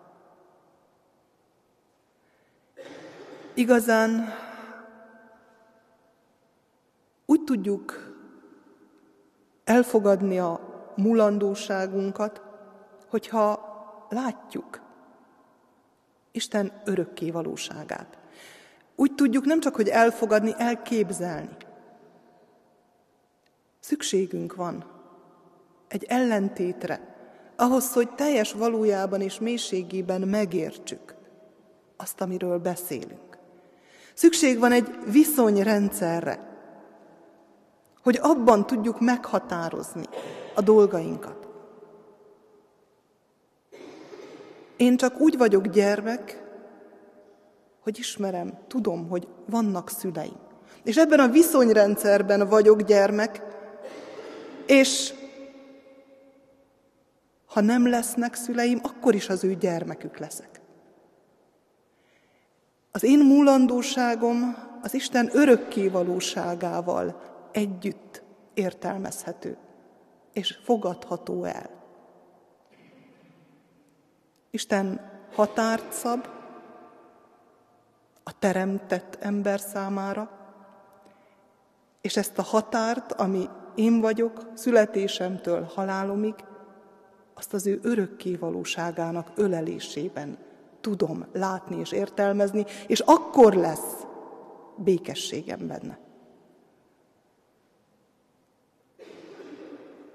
Igazán 3.54 4.34
úgy 7.26 7.44
tudjuk 7.44 8.13
elfogadni 9.63 10.39
a 10.39 10.60
mulandóságunkat, 10.96 12.42
hogyha 13.10 13.72
látjuk 14.10 14.82
Isten 16.32 16.82
örökké 16.86 17.32
valóságát. 17.32 18.18
Úgy 18.96 19.16
tudjuk 19.16 19.46
nem 19.46 19.60
csak, 19.60 19.76
hogy 19.76 19.88
elfogadni, 19.88 20.54
elképzelni. 20.58 21.58
Szükségünk 23.80 24.56
van 24.56 24.86
egy 25.88 26.04
ellentétre, 26.04 27.16
ahhoz, 27.56 27.94
hogy 27.94 28.10
teljes 28.10 28.52
valójában 28.52 29.22
és 29.22 29.39
mélységében 29.39 30.22
megértsük 30.22 31.16
azt, 31.98 32.22
amiről 32.22 32.60
beszélünk. 32.60 33.33
Szükség 34.13 34.60
van 34.60 34.71
egy 34.71 34.97
viszonyrendszerre, 35.12 36.52
hogy 38.04 38.19
abban 38.21 38.65
tudjuk 38.65 38.99
meghatározni 38.99 40.04
a 40.56 40.62
dolgainkat. 40.62 41.47
Én 44.78 44.97
csak 44.97 45.19
úgy 45.19 45.38
vagyok 45.38 45.67
gyermek, 45.67 46.43
hogy 47.80 47.99
ismerem, 47.99 48.58
tudom, 48.67 49.10
hogy 49.10 49.28
vannak 49.45 49.89
szüleim. 49.89 50.39
És 50.84 50.97
ebben 50.97 51.19
a 51.19 51.28
viszonyrendszerben 51.28 52.47
vagyok 52.47 52.82
gyermek, 52.82 53.41
és 54.65 55.13
ha 57.45 57.62
nem 57.62 57.88
lesznek 57.89 58.36
szüleim, 58.36 58.80
akkor 58.84 59.15
is 59.15 59.30
az 59.30 59.43
ő 59.43 59.56
gyermekük 59.56 60.17
leszek. 60.17 60.53
Az 62.96 63.04
én 63.04 63.20
múlandóságom 63.20 64.56
az 64.82 64.94
Isten 64.94 65.30
örökké 65.32 65.88
valóságával 65.88 67.22
együtt 67.52 68.24
értelmezhető 68.54 69.58
és 70.34 70.60
fogadható 70.64 71.44
el. 71.44 71.70
Isten 74.50 75.12
határt 75.34 75.92
szab 75.92 76.28
a 78.24 78.40
teremtett 78.40 79.18
ember 79.20 79.60
számára, 79.60 80.30
és 82.02 82.18
ezt 82.18 82.38
a 82.38 82.44
határt, 82.44 83.12
ami 83.12 83.50
én 83.76 84.02
vagyok, 84.02 84.52
születésemtől 84.54 85.64
halálomig, 85.64 86.36
azt 87.34 87.54
az 87.54 87.68
ő 87.68 87.80
örökké 87.84 88.36
valóságának 88.36 89.32
ölelésében 89.36 90.38
tudom 90.84 91.26
látni 91.34 91.80
és 91.80 91.91
értelmezni, 91.91 92.65
és 92.88 93.00
akkor 93.00 93.54
lesz 93.54 94.06
békességem 94.76 95.67
benne. 95.67 96.00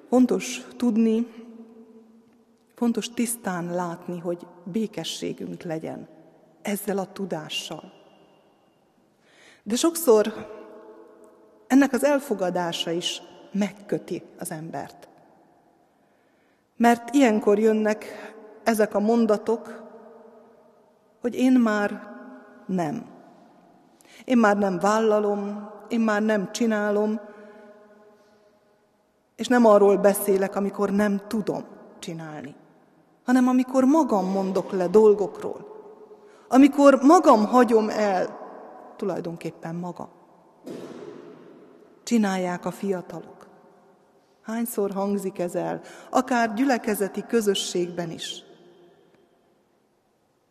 Fontos 0.09 0.67
tudni, 0.77 1.27
fontos 2.75 3.11
tisztán 3.11 3.75
látni, 3.75 4.19
hogy 4.19 4.47
békességünk 4.65 5.63
legyen 5.63 6.09
ezzel 6.63 6.99
a 6.99 7.13
tudással. 7.13 7.93
De 9.63 9.77
sokszor 9.77 10.33
ennek 11.67 11.93
az 11.93 12.05
elfogadása 12.05 12.91
is 12.91 13.23
megköti 13.53 14.23
az 14.39 14.51
embert. 14.51 15.09
Mert 16.77 17.15
ilyenkor 17.15 17.59
jönnek 17.59 18.07
ezek 18.65 18.95
a 18.95 19.01
mondatok, 19.01 19.88
hogy 21.21 21.35
én 21.35 21.53
már 21.53 22.17
nem. 22.67 23.07
Én 24.25 24.39
már 24.39 24.57
nem 24.57 24.79
vállalom, 24.79 25.71
én 25.89 26.01
már 26.01 26.23
nem 26.23 26.53
csinálom, 26.53 27.21
és 29.37 29.47
nem 29.47 29.65
arról 29.65 29.97
beszélek, 29.97 30.57
amikor 30.57 30.91
nem 30.91 31.21
tudom 31.27 31.65
csinálni, 31.99 32.55
hanem 33.25 33.49
amikor 33.49 33.85
magam 33.85 34.31
mondok 34.31 34.73
le 34.73 34.87
dolgokról, 34.87 35.67
amikor 36.49 36.99
magam 37.03 37.47
hagyom 37.47 37.89
el, 37.89 38.39
tulajdonképpen 38.97 39.75
magam. 39.75 40.09
Csinálják 42.03 42.65
a 42.65 42.71
fiatalok. 42.71 43.47
Hányszor 44.43 44.91
hangzik 44.91 45.39
ez 45.39 45.55
el, 45.55 45.81
akár 46.11 46.55
gyülekezeti 46.55 47.25
közösségben 47.29 48.11
is. 48.11 48.43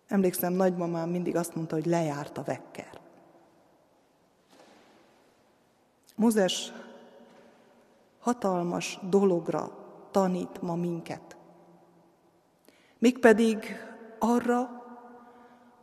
Emlékszem, 0.08 0.54
nagymamám 0.54 1.10
mindig 1.10 1.36
azt 1.36 1.56
mondta, 1.56 1.76
hogy 1.76 1.86
lejárt 1.86 2.38
a 2.38 2.44
vekker. 2.44 3.00
Mózes 6.16 6.74
hatalmas 8.20 9.00
dologra 9.10 9.72
tanít 10.12 10.62
ma 10.62 10.76
minket. 10.76 11.38
Mégpedig 12.98 13.66
arra, 14.20 14.86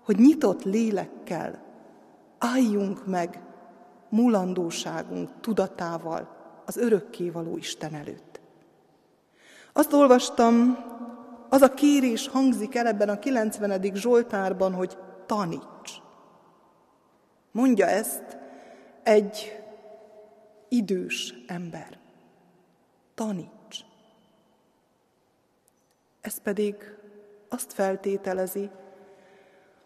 hogy 0.04 0.16
nyitott 0.16 0.62
lélekkel 0.62 1.62
álljunk 2.38 3.06
meg 3.06 3.42
mulandóságunk 4.08 5.40
tudatával 5.40 6.36
az 6.64 6.76
örökkévaló 6.76 7.56
Isten 7.56 7.94
előtt. 7.94 8.40
Azt 9.72 9.92
olvastam, 9.92 10.78
az 11.54 11.62
a 11.62 11.74
kérés 11.74 12.28
hangzik 12.28 12.74
el 12.74 12.86
ebben 12.86 13.08
a 13.08 13.18
90. 13.18 13.94
Zsoltárban, 13.94 14.72
hogy 14.72 14.98
taníts. 15.26 16.02
Mondja 17.50 17.86
ezt 17.86 18.38
egy 19.02 19.62
idős 20.68 21.34
ember 21.46 21.98
taníts. 23.14 23.84
Ez 26.20 26.38
pedig 26.38 26.76
azt 27.48 27.72
feltételezi, 27.72 28.70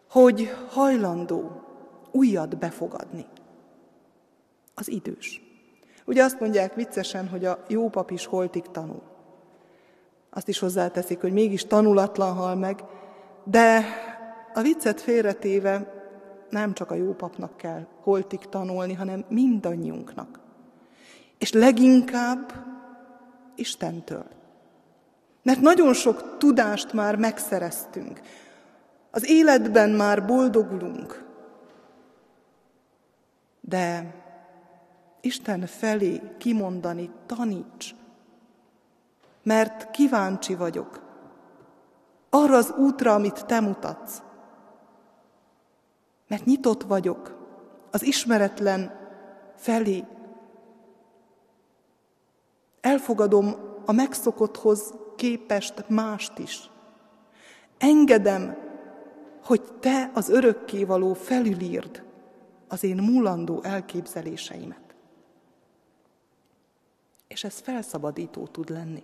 hogy 0.09 0.49
hajlandó 0.69 1.63
újat 2.11 2.57
befogadni. 2.57 3.25
Az 4.73 4.89
idős. 4.89 5.41
Ugye 6.05 6.23
azt 6.23 6.39
mondják 6.39 6.75
viccesen, 6.75 7.27
hogy 7.27 7.45
a 7.45 7.63
jó 7.67 7.89
pap 7.89 8.11
is 8.11 8.25
holtig 8.25 8.63
tanul. 8.63 9.08
Azt 10.29 10.47
is 10.47 10.59
hozzáteszik, 10.59 11.21
hogy 11.21 11.31
mégis 11.31 11.65
tanulatlan 11.65 12.33
hal 12.33 12.55
meg, 12.55 12.83
de 13.43 13.85
a 14.53 14.61
viccet 14.61 15.01
félretéve 15.01 15.93
nem 16.49 16.73
csak 16.73 16.91
a 16.91 16.95
jó 16.95 17.13
papnak 17.13 17.57
kell 17.57 17.87
holtig 18.01 18.39
tanulni, 18.39 18.93
hanem 18.93 19.25
mindannyiunknak. 19.29 20.39
És 21.37 21.51
leginkább 21.51 22.53
Istentől. 23.55 24.25
Mert 25.43 25.59
nagyon 25.59 25.93
sok 25.93 26.37
tudást 26.37 26.93
már 26.93 27.15
megszereztünk. 27.15 28.21
Az 29.11 29.29
életben 29.29 29.89
már 29.89 30.25
boldogulunk. 30.25 31.25
De 33.61 34.13
Isten 35.21 35.65
felé 35.65 36.21
kimondani 36.37 37.09
taníts, 37.25 37.95
mert 39.43 39.91
kíváncsi 39.91 40.55
vagyok 40.55 41.07
arra 42.29 42.57
az 42.57 42.73
útra, 42.77 43.13
amit 43.13 43.45
te 43.45 43.59
mutatsz. 43.59 44.21
Mert 46.27 46.45
nyitott 46.45 46.83
vagyok 46.83 47.37
az 47.91 48.03
ismeretlen 48.03 48.91
felé, 49.55 50.05
Elfogadom 52.81 53.55
a 53.85 53.91
megszokotthoz 53.91 54.93
képest 55.15 55.89
mást 55.89 56.37
is. 56.37 56.69
Engedem, 57.77 58.57
hogy 59.43 59.61
te 59.79 60.11
az 60.13 60.29
örökkévaló 60.29 61.13
felülírd 61.13 62.03
az 62.67 62.83
én 62.83 62.95
múlandó 62.95 63.63
elképzeléseimet. 63.63 64.95
És 67.27 67.43
ez 67.43 67.59
felszabadító 67.59 68.47
tud 68.47 68.69
lenni. 68.69 69.03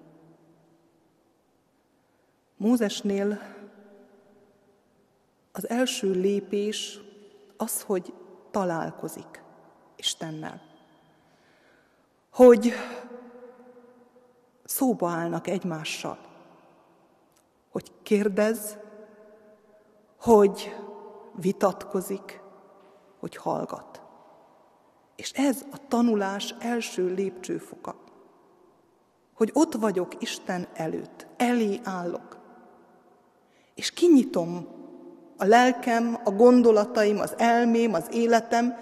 Mózesnél 2.58 3.42
az 5.52 5.70
első 5.70 6.12
lépés 6.12 7.00
az, 7.58 7.82
hogy 7.82 8.14
találkozik 8.52 9.44
Istennel. 9.96 10.62
Hogy 12.30 12.74
szóba 14.64 15.10
állnak 15.10 15.48
egymással. 15.48 16.18
Hogy 17.72 17.92
kérdez, 18.04 18.78
hogy 20.20 20.76
vitatkozik, 21.36 22.42
hogy 23.20 23.36
hallgat. 23.36 24.02
És 25.16 25.32
ez 25.32 25.66
a 25.72 25.88
tanulás 25.88 26.56
első 26.60 27.14
lépcsőfoka. 27.14 27.96
hogy 29.34 29.52
ott 29.54 29.74
vagyok 29.74 30.22
Isten 30.22 30.68
előtt, 30.74 31.28
elé 31.38 31.80
állok, 31.84 32.45
és 33.76 33.92
kinyitom 33.92 34.68
a 35.38 35.46
lelkem, 35.46 36.20
a 36.24 36.32
gondolataim, 36.32 37.20
az 37.20 37.34
elmém, 37.38 37.94
az 37.94 38.08
életem, 38.12 38.76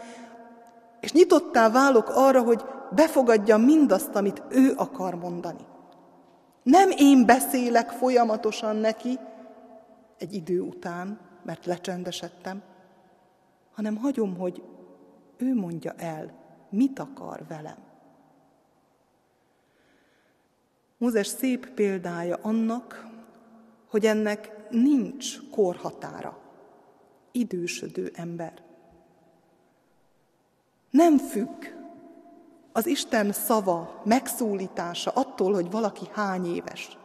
és 0.99 1.12
nyitottá 1.12 1.69
válok 1.69 2.10
arra, 2.10 2.41
hogy 2.41 2.63
befogadjam 2.91 3.62
mindazt, 3.62 4.15
amit 4.15 4.41
ő 4.49 4.73
akar 4.75 5.15
mondani. 5.15 5.65
Nem 6.63 6.89
én 6.97 7.25
beszélek 7.25 7.89
folyamatosan 7.89 8.75
neki 8.75 9.19
egy 10.17 10.34
idő 10.34 10.62
után, 10.62 11.19
mert 11.43 11.65
lecsendesedtem, 11.65 12.62
hanem 13.73 13.95
hagyom, 13.95 14.37
hogy 14.37 14.63
ő 15.37 15.56
mondja 15.56 15.94
el, 15.98 16.31
mit 16.69 17.00
akar 17.00 17.46
velem. 17.48 17.77
Mózes 20.98 21.27
szép 21.27 21.69
példája 21.69 22.37
annak, 22.41 23.08
hogy 23.89 24.06
ennek 24.06 24.63
nincs 24.74 25.50
korhatára. 25.52 26.38
Idősödő 27.32 28.12
ember. 28.15 28.62
Nem 30.90 31.17
függ 31.17 31.65
az 32.71 32.86
Isten 32.86 33.32
szava, 33.32 34.02
megszólítása 34.06 35.12
attól, 35.12 35.54
hogy 35.54 35.71
valaki 35.71 36.06
hány 36.13 36.46
éves. 36.46 36.98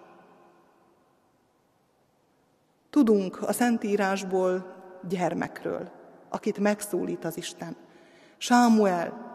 Tudunk 2.90 3.42
a 3.42 3.52
Szentírásból 3.52 4.74
gyermekről, 5.08 5.90
akit 6.28 6.58
megszólít 6.58 7.24
az 7.24 7.36
Isten. 7.36 7.76
Sámuel 8.36 9.26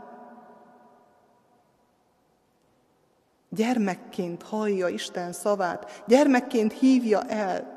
gyermekként 3.50 4.44
hallja 4.44 4.88
Isten 4.88 5.32
szavát, 5.32 6.04
gyermekként 6.08 6.74
hívja 6.74 7.22
el 7.22 7.73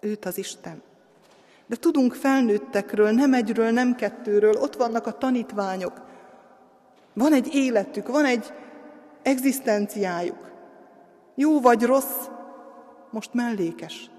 őt 0.00 0.24
az 0.24 0.38
Isten. 0.38 0.82
De 1.66 1.76
tudunk 1.76 2.14
felnőttekről, 2.14 3.10
nem 3.10 3.34
egyről, 3.34 3.70
nem 3.70 3.94
kettőről, 3.94 4.54
ott 4.54 4.74
vannak 4.76 5.06
a 5.06 5.18
tanítványok. 5.18 6.00
Van 7.12 7.32
egy 7.32 7.54
életük, 7.54 8.08
van 8.08 8.24
egy 8.24 8.52
egzisztenciájuk. 9.22 10.50
Jó 11.34 11.60
vagy 11.60 11.82
rossz, 11.82 12.26
most 13.10 13.34
mellékes. 13.34 14.10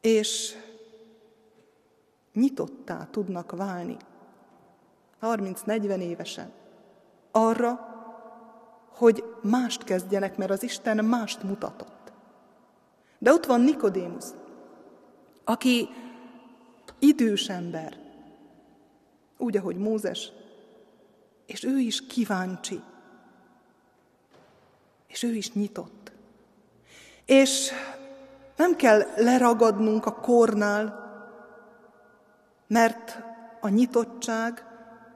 És 0.00 0.54
nyitottá 2.32 3.08
tudnak 3.10 3.52
válni 3.56 3.96
30-40 5.22 5.98
évesen 5.98 6.52
arra, 7.30 7.88
hogy 8.88 9.24
mást 9.42 9.84
kezdjenek, 9.84 10.36
mert 10.36 10.50
az 10.50 10.62
Isten 10.62 11.04
mást 11.04 11.42
mutatott. 11.42 11.99
De 13.22 13.32
ott 13.32 13.46
van 13.46 13.60
Nikodémus, 13.60 14.24
aki 15.44 15.88
idős 16.98 17.48
ember, 17.48 17.98
úgy, 19.38 19.56
ahogy 19.56 19.76
Mózes, 19.76 20.32
és 21.46 21.64
ő 21.64 21.78
is 21.78 22.06
kíváncsi, 22.06 22.80
és 25.06 25.22
ő 25.22 25.34
is 25.34 25.52
nyitott. 25.52 26.12
És 27.26 27.70
nem 28.56 28.76
kell 28.76 29.02
leragadnunk 29.16 30.06
a 30.06 30.14
kornál, 30.14 31.08
mert 32.66 33.18
a 33.60 33.68
nyitottság, 33.68 34.64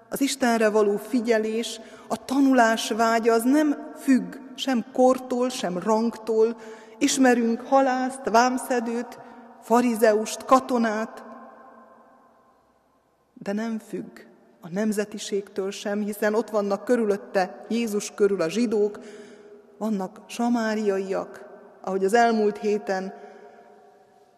az 0.08 0.20
Istenre 0.20 0.68
való 0.68 0.96
figyelés, 0.96 1.80
a 2.08 2.24
tanulás 2.24 2.90
vágya 2.90 3.32
az 3.32 3.42
nem 3.42 3.92
függ 3.96 4.34
sem 4.54 4.84
kortól, 4.92 5.48
sem 5.48 5.78
rangtól. 5.78 6.56
Ismerünk 6.98 7.60
halászt, 7.60 8.28
vámszedőt, 8.28 9.18
farizeust, 9.60 10.44
katonát, 10.44 11.24
de 13.34 13.52
nem 13.52 13.78
függ 13.78 14.18
a 14.60 14.68
nemzetiségtől 14.68 15.70
sem, 15.70 16.00
hiszen 16.00 16.34
ott 16.34 16.50
vannak 16.50 16.84
körülötte 16.84 17.66
Jézus 17.68 18.14
körül 18.14 18.40
a 18.40 18.48
zsidók, 18.48 18.98
vannak 19.78 20.20
samáriaiak, 20.26 21.44
ahogy 21.80 22.04
az 22.04 22.14
elmúlt 22.14 22.58
héten 22.58 23.14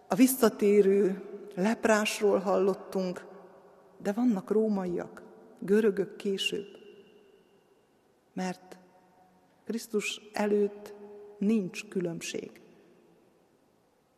a 0.09 0.15
visszatérő 0.15 1.23
leprásról 1.55 2.39
hallottunk, 2.39 3.25
de 4.03 4.13
vannak 4.13 4.51
rómaiak, 4.51 5.23
görögök 5.59 6.17
később. 6.17 6.67
Mert 8.33 8.77
Krisztus 9.65 10.21
előtt 10.33 10.95
nincs 11.39 11.89
különbség. 11.89 12.61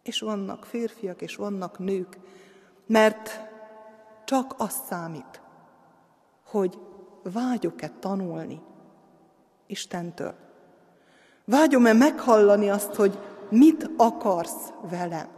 És 0.02 0.20
vannak 0.20 0.64
férfiak, 0.64 1.22
és 1.22 1.36
vannak 1.36 1.78
nők, 1.78 2.18
mert 2.86 3.40
csak 4.24 4.54
az 4.58 4.82
számít, 4.88 5.40
hogy 6.44 6.78
vágyok-e 7.22 7.88
tanulni 7.88 8.62
Istentől. 9.66 10.34
Vágyom-e 11.44 11.92
meghallani 11.92 12.70
azt, 12.70 12.94
hogy 12.94 13.18
mit 13.50 13.90
akarsz 13.96 14.72
velem? 14.90 15.28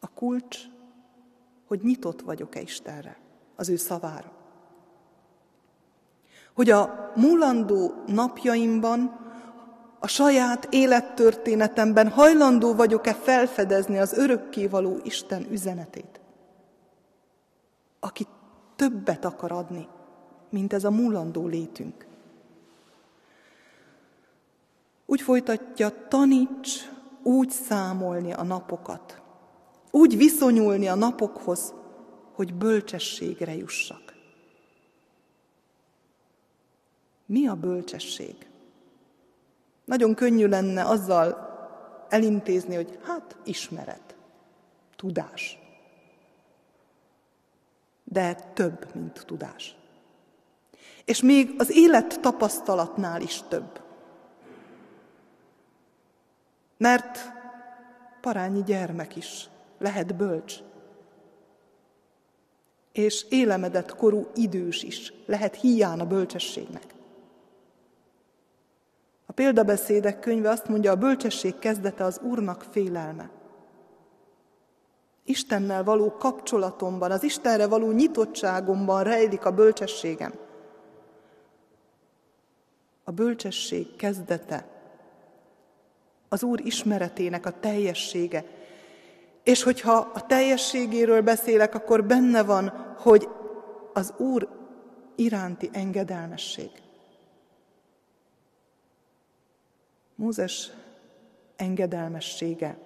A 0.00 0.08
kulcs, 0.08 0.58
hogy 1.66 1.80
nyitott 1.82 2.20
vagyok-e 2.20 2.60
Istenre, 2.60 3.18
az 3.56 3.68
ő 3.68 3.76
szavára. 3.76 4.39
Hogy 6.60 6.70
a 6.70 7.12
múlandó 7.14 7.94
napjaimban, 8.06 9.18
a 9.98 10.06
saját 10.06 10.66
élettörténetemben 10.70 12.08
hajlandó 12.08 12.74
vagyok-e 12.74 13.14
felfedezni 13.14 13.98
az 13.98 14.12
örökkévaló 14.12 14.98
Isten 15.02 15.46
üzenetét, 15.50 16.20
aki 18.00 18.26
többet 18.76 19.24
akar 19.24 19.52
adni, 19.52 19.88
mint 20.50 20.72
ez 20.72 20.84
a 20.84 20.90
múlandó 20.90 21.46
létünk. 21.46 22.06
Úgy 25.06 25.20
folytatja, 25.20 26.08
taníts 26.08 26.90
úgy 27.22 27.50
számolni 27.50 28.32
a 28.32 28.42
napokat, 28.42 29.22
úgy 29.90 30.16
viszonyulni 30.16 30.88
a 30.88 30.94
napokhoz, 30.94 31.74
hogy 32.32 32.54
bölcsességre 32.54 33.56
jussak. 33.56 34.09
Mi 37.30 37.46
a 37.46 37.54
bölcsesség? 37.54 38.34
Nagyon 39.84 40.14
könnyű 40.14 40.46
lenne 40.46 40.84
azzal 40.84 41.48
elintézni, 42.08 42.74
hogy 42.74 42.98
hát 43.02 43.36
ismeret, 43.44 44.16
tudás. 44.96 45.58
De 48.04 48.34
több, 48.34 48.94
mint 48.94 49.22
tudás. 49.26 49.76
És 51.04 51.22
még 51.22 51.54
az 51.58 51.76
élet 51.76 52.20
tapasztalatnál 52.20 53.20
is 53.20 53.42
több. 53.48 53.80
Mert 56.76 57.18
parányi 58.20 58.62
gyermek 58.62 59.16
is 59.16 59.48
lehet 59.78 60.16
bölcs. 60.16 60.58
És 62.92 63.26
élemedett 63.28 63.96
korú 63.96 64.26
idős 64.34 64.82
is 64.82 65.12
lehet 65.26 65.54
hiány 65.54 66.00
a 66.00 66.06
bölcsességnek. 66.06 66.98
A 69.30 69.32
példabeszédek 69.32 70.20
könyve 70.20 70.50
azt 70.50 70.68
mondja, 70.68 70.90
a 70.90 70.96
bölcsesség 70.96 71.58
kezdete 71.58 72.04
az 72.04 72.20
Úrnak 72.22 72.64
félelme. 72.70 73.30
Istennel 75.24 75.84
való 75.84 76.12
kapcsolatomban, 76.12 77.10
az 77.10 77.22
Istenre 77.22 77.66
való 77.66 77.90
nyitottságomban 77.90 79.02
rejlik 79.02 79.44
a 79.44 79.50
bölcsességem. 79.50 80.32
A 83.04 83.10
bölcsesség 83.10 83.96
kezdete 83.96 84.66
az 86.28 86.42
Úr 86.42 86.60
ismeretének 86.64 87.46
a 87.46 87.60
teljessége, 87.60 88.44
és 89.42 89.62
hogyha 89.62 90.10
a 90.14 90.26
teljességéről 90.26 91.20
beszélek, 91.20 91.74
akkor 91.74 92.04
benne 92.04 92.42
van, 92.42 92.94
hogy 92.98 93.28
az 93.92 94.14
Úr 94.16 94.48
iránti 95.16 95.70
engedelmesség. 95.72 96.70
Mózes 100.20 100.70
engedelmessége 101.56 102.78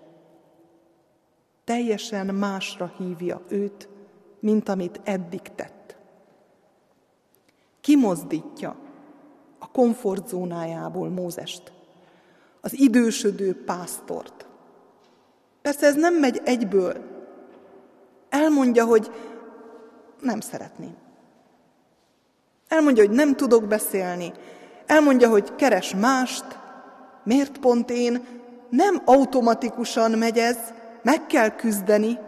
teljesen 1.65 2.27
másra 2.27 2.93
hívja 2.99 3.41
őt, 3.49 3.89
mint 4.41 4.69
amit 4.69 5.01
eddig 5.05 5.41
tett. 5.41 5.97
Kimozdítja 7.81 8.77
a 9.59 9.71
komfortzónájából 9.71 11.09
Mózest, 11.09 11.73
az 12.61 12.79
idősödő 12.79 13.65
pásztort, 13.65 14.47
Persze 15.63 15.87
ez 15.87 15.95
nem 15.95 16.15
megy 16.15 16.41
egyből. 16.45 16.97
Elmondja, 18.29 18.85
hogy 18.85 19.11
nem 20.21 20.41
szeretném. 20.41 20.95
Elmondja, 22.69 23.07
hogy 23.07 23.15
nem 23.15 23.37
tudok 23.37 23.65
beszélni. 23.65 24.33
Elmondja, 24.87 25.29
hogy 25.29 25.55
keres 25.55 25.95
mást. 25.95 26.59
Miért 27.25 27.59
pont 27.59 27.91
én? 27.91 28.27
Nem 28.71 29.03
automatikusan 29.05 30.11
megy 30.11 30.39
ez, 30.39 30.59
meg 31.03 31.27
kell 31.27 31.51
küzdeni. 31.51 32.19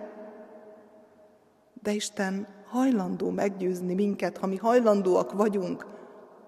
De 1.82 1.92
Isten 1.92 2.47
hajlandó 2.68 3.30
meggyőzni 3.30 3.94
minket, 3.94 4.38
ha 4.38 4.47
mi 4.47 4.57
hajlandóak 4.57 5.32
vagyunk, 5.32 5.86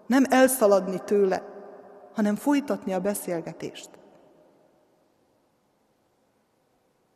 nem 0.07 0.25
elszaladni 0.29 0.99
tőle, 1.05 1.43
hanem 2.15 2.37
folytatni 2.37 2.93
a 2.93 3.01
beszélgetést. 3.01 3.91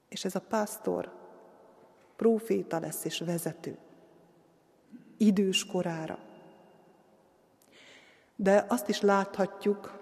És 0.09 0.25
ez 0.25 0.35
a 0.35 0.41
pásztor 0.41 1.13
próféta 2.17 2.81
lesz 2.81 3.05
és 3.05 3.19
vezető. 3.19 3.79
Idős 5.17 5.67
korára. 5.67 6.19
De 8.37 8.65
azt 8.69 8.89
is 8.89 9.01
láthatjuk, 9.01 10.02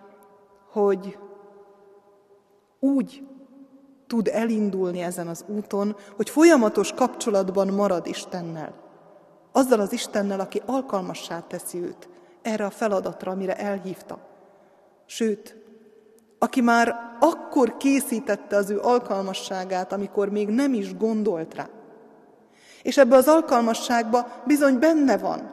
hogy 0.73 1.19
úgy 2.81 3.23
tud 4.07 4.29
elindulni 4.33 5.01
ezen 5.01 5.29
az 5.29 5.45
úton, 5.49 5.97
hogy 6.17 6.31
folyamatos 6.31 6.93
kapcsolatban 6.93 7.69
marad 7.69 8.07
Istennel. 8.07 8.75
Azzal 9.53 9.81
az 9.81 9.93
Istennel, 9.93 10.41
aki 10.41 10.63
alkalmassá 10.67 11.41
teszi 11.41 11.79
őt 11.79 12.09
erre 12.43 12.65
a 12.65 12.71
feladatra, 12.71 13.33
amire 13.33 13.57
elhívta. 13.57 14.19
Sőt, 15.07 15.57
aki 16.39 16.61
már 16.61 17.17
akkor 17.21 17.77
készítette 17.77 18.57
az 18.57 18.71
ő 18.71 18.81
alkalmasságát, 18.81 19.93
amikor 19.93 20.29
még 20.29 20.49
nem 20.49 20.75
is 20.75 20.97
gondolt 20.97 21.55
rá. 21.55 21.69
És 22.83 22.99
ebbe 22.99 23.17
az 23.17 23.29
alkalmasságba 23.29 24.27
bizony 24.47 24.79
benne 24.79 25.19
van, 25.19 25.51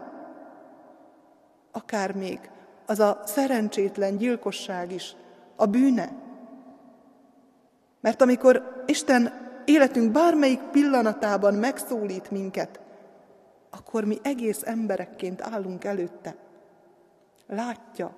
akár 1.72 2.16
még 2.16 2.40
az 2.88 3.00
a 3.00 3.22
szerencsétlen 3.26 4.18
gyilkosság 4.18 4.92
is, 4.92 5.16
a 5.56 5.66
bűne. 5.66 6.12
Mert 8.02 8.22
amikor 8.22 8.84
Isten 8.86 9.34
életünk 9.66 10.12
bármelyik 10.12 10.62
pillanatában 10.62 11.54
megszólít 11.54 12.32
minket, 12.32 12.80
akkor 13.70 14.04
mi 14.04 14.18
egész 14.24 14.62
emberekként 14.66 15.42
állunk 15.42 15.84
előtte. 15.84 16.36
Látja, 17.48 18.16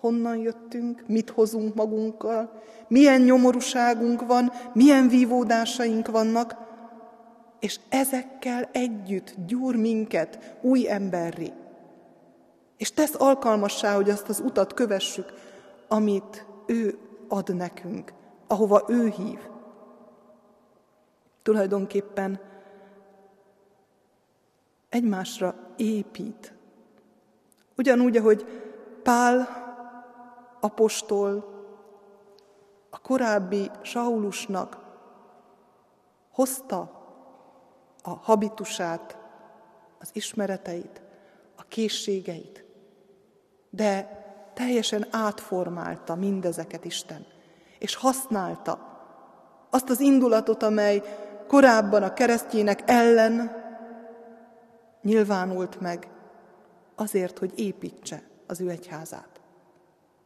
honnan 0.00 0.36
jöttünk, 0.36 1.04
mit 1.06 1.30
hozunk 1.30 1.74
magunkkal, 1.74 2.62
milyen 2.88 3.20
nyomorúságunk 3.20 4.26
van, 4.26 4.52
milyen 4.72 5.08
vívódásaink 5.08 6.08
vannak, 6.08 6.56
és 7.60 7.80
ezekkel 7.88 8.68
együtt 8.72 9.34
gyúr 9.46 9.76
minket 9.76 10.58
új 10.60 10.90
emberri. 10.90 11.52
És 12.82 12.92
tesz 12.92 13.14
alkalmassá, 13.18 13.94
hogy 13.94 14.10
azt 14.10 14.28
az 14.28 14.40
utat 14.40 14.74
kövessük, 14.74 15.32
amit 15.88 16.46
ő 16.66 16.98
ad 17.28 17.54
nekünk, 17.54 18.12
ahova 18.46 18.84
ő 18.88 19.08
hív. 19.08 19.38
Tulajdonképpen 21.42 22.40
egymásra 24.88 25.54
épít. 25.76 26.54
Ugyanúgy, 27.76 28.16
ahogy 28.16 28.46
Pál 29.02 29.48
apostol 30.60 31.44
a 32.90 32.98
korábbi 33.00 33.70
Saulusnak 33.82 34.78
hozta 36.30 36.78
a 38.02 38.10
habitusát, 38.10 39.18
az 39.98 40.10
ismereteit, 40.12 41.02
a 41.56 41.62
készségeit, 41.68 42.62
de 43.74 44.22
teljesen 44.54 45.06
átformálta 45.10 46.14
mindezeket 46.14 46.84
Isten, 46.84 47.26
és 47.78 47.94
használta 47.94 48.90
azt 49.70 49.90
az 49.90 50.00
indulatot, 50.00 50.62
amely 50.62 51.02
korábban 51.46 52.02
a 52.02 52.12
keresztjének 52.12 52.82
ellen 52.86 53.62
nyilvánult 55.02 55.80
meg, 55.80 56.08
azért, 56.94 57.38
hogy 57.38 57.58
építse 57.58 58.22
az 58.46 58.60
ő 58.60 58.70
egyházát. 58.70 59.40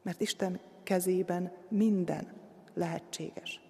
Mert 0.02 0.20
Isten 0.20 0.60
kezében 0.82 1.52
minden 1.68 2.32
lehetséges. 2.74 3.60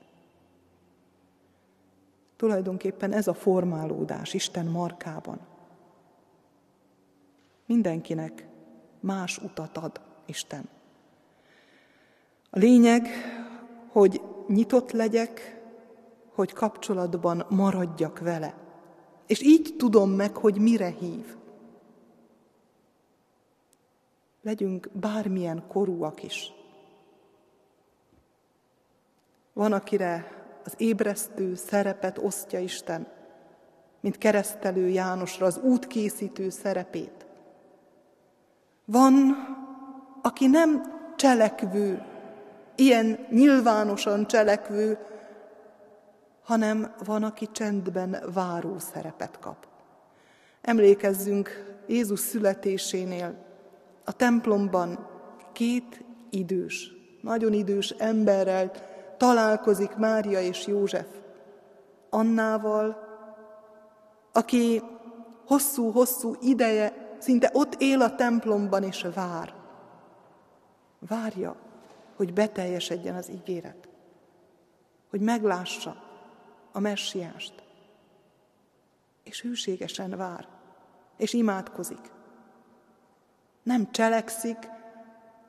Tulajdonképpen 2.37 3.13
ez 3.13 3.27
a 3.27 3.35
formálódás 3.35 4.35
Isten 4.35 4.67
markában. 4.67 5.41
Mindenkinek 7.67 8.47
más 9.07 9.39
utat 9.39 9.77
ad 9.77 10.01
Isten. 10.25 10.69
A 12.51 12.59
lényeg, 12.59 13.09
hogy 13.89 14.21
nyitott 14.49 14.91
legyek, 14.91 15.63
hogy 16.35 16.53
kapcsolatban 16.53 17.47
maradjak 17.49 18.19
vele. 18.19 18.55
És 19.27 19.43
így 19.43 19.75
tudom 19.79 20.11
meg, 20.11 20.37
hogy 20.37 20.59
mire 20.59 20.89
hív. 20.89 21.37
Legyünk 24.43 24.89
bármilyen 24.93 25.65
korúak 25.69 26.23
is. 26.23 26.53
Van, 29.53 29.73
akire 29.73 30.45
az 30.65 30.75
ébresztő 30.77 31.55
szerepet 31.55 32.19
osztja 32.19 32.59
Isten, 32.59 33.07
mint 34.01 34.19
keresztelő 34.19 34.89
Jánosra 34.89 35.47
az 35.47 35.59
útkészítő 35.59 36.51
szerepét. 36.51 37.26
Van, 38.87 39.37
aki 40.23 40.47
nem 40.47 40.83
cselekvő, 41.17 42.05
ilyen 42.75 43.27
nyilvánosan 43.31 44.27
cselekvő, 44.27 44.99
hanem 46.45 46.95
van, 47.05 47.23
aki 47.23 47.49
csendben 47.53 48.23
váró 48.35 48.79
szerepet 48.79 49.39
kap. 49.39 49.67
Emlékezzünk 50.61 51.77
Jézus 51.87 52.21
születésénél, 52.21 53.35
a 54.05 54.13
templomban 54.13 55.09
két 55.53 56.05
idős, 56.31 56.91
nagyon 57.21 57.53
idős 57.53 57.91
emberrel 57.91 58.71
találkozik 59.17 59.97
Mária 59.97 60.41
és 60.41 60.67
József. 60.67 61.07
Annával, 62.11 62.97
aki 64.33 64.83
hosszú-hosszú 65.47 66.35
ideje 66.41 67.06
szinte 67.23 67.51
ott 67.53 67.75
él 67.75 68.01
a 68.01 68.15
templomban 68.15 68.83
és 68.83 69.07
vár. 69.15 69.55
Várja, 70.99 71.57
hogy 72.17 72.33
beteljesedjen 72.33 73.15
az 73.15 73.31
ígéret, 73.31 73.89
hogy 75.11 75.21
meglássa 75.21 75.97
a 76.73 76.81
messiást. 76.81 77.65
És 79.23 79.41
hűségesen 79.41 80.17
vár, 80.17 80.49
és 81.17 81.33
imádkozik. 81.33 82.13
Nem 83.63 83.91
cselekszik, 83.91 84.57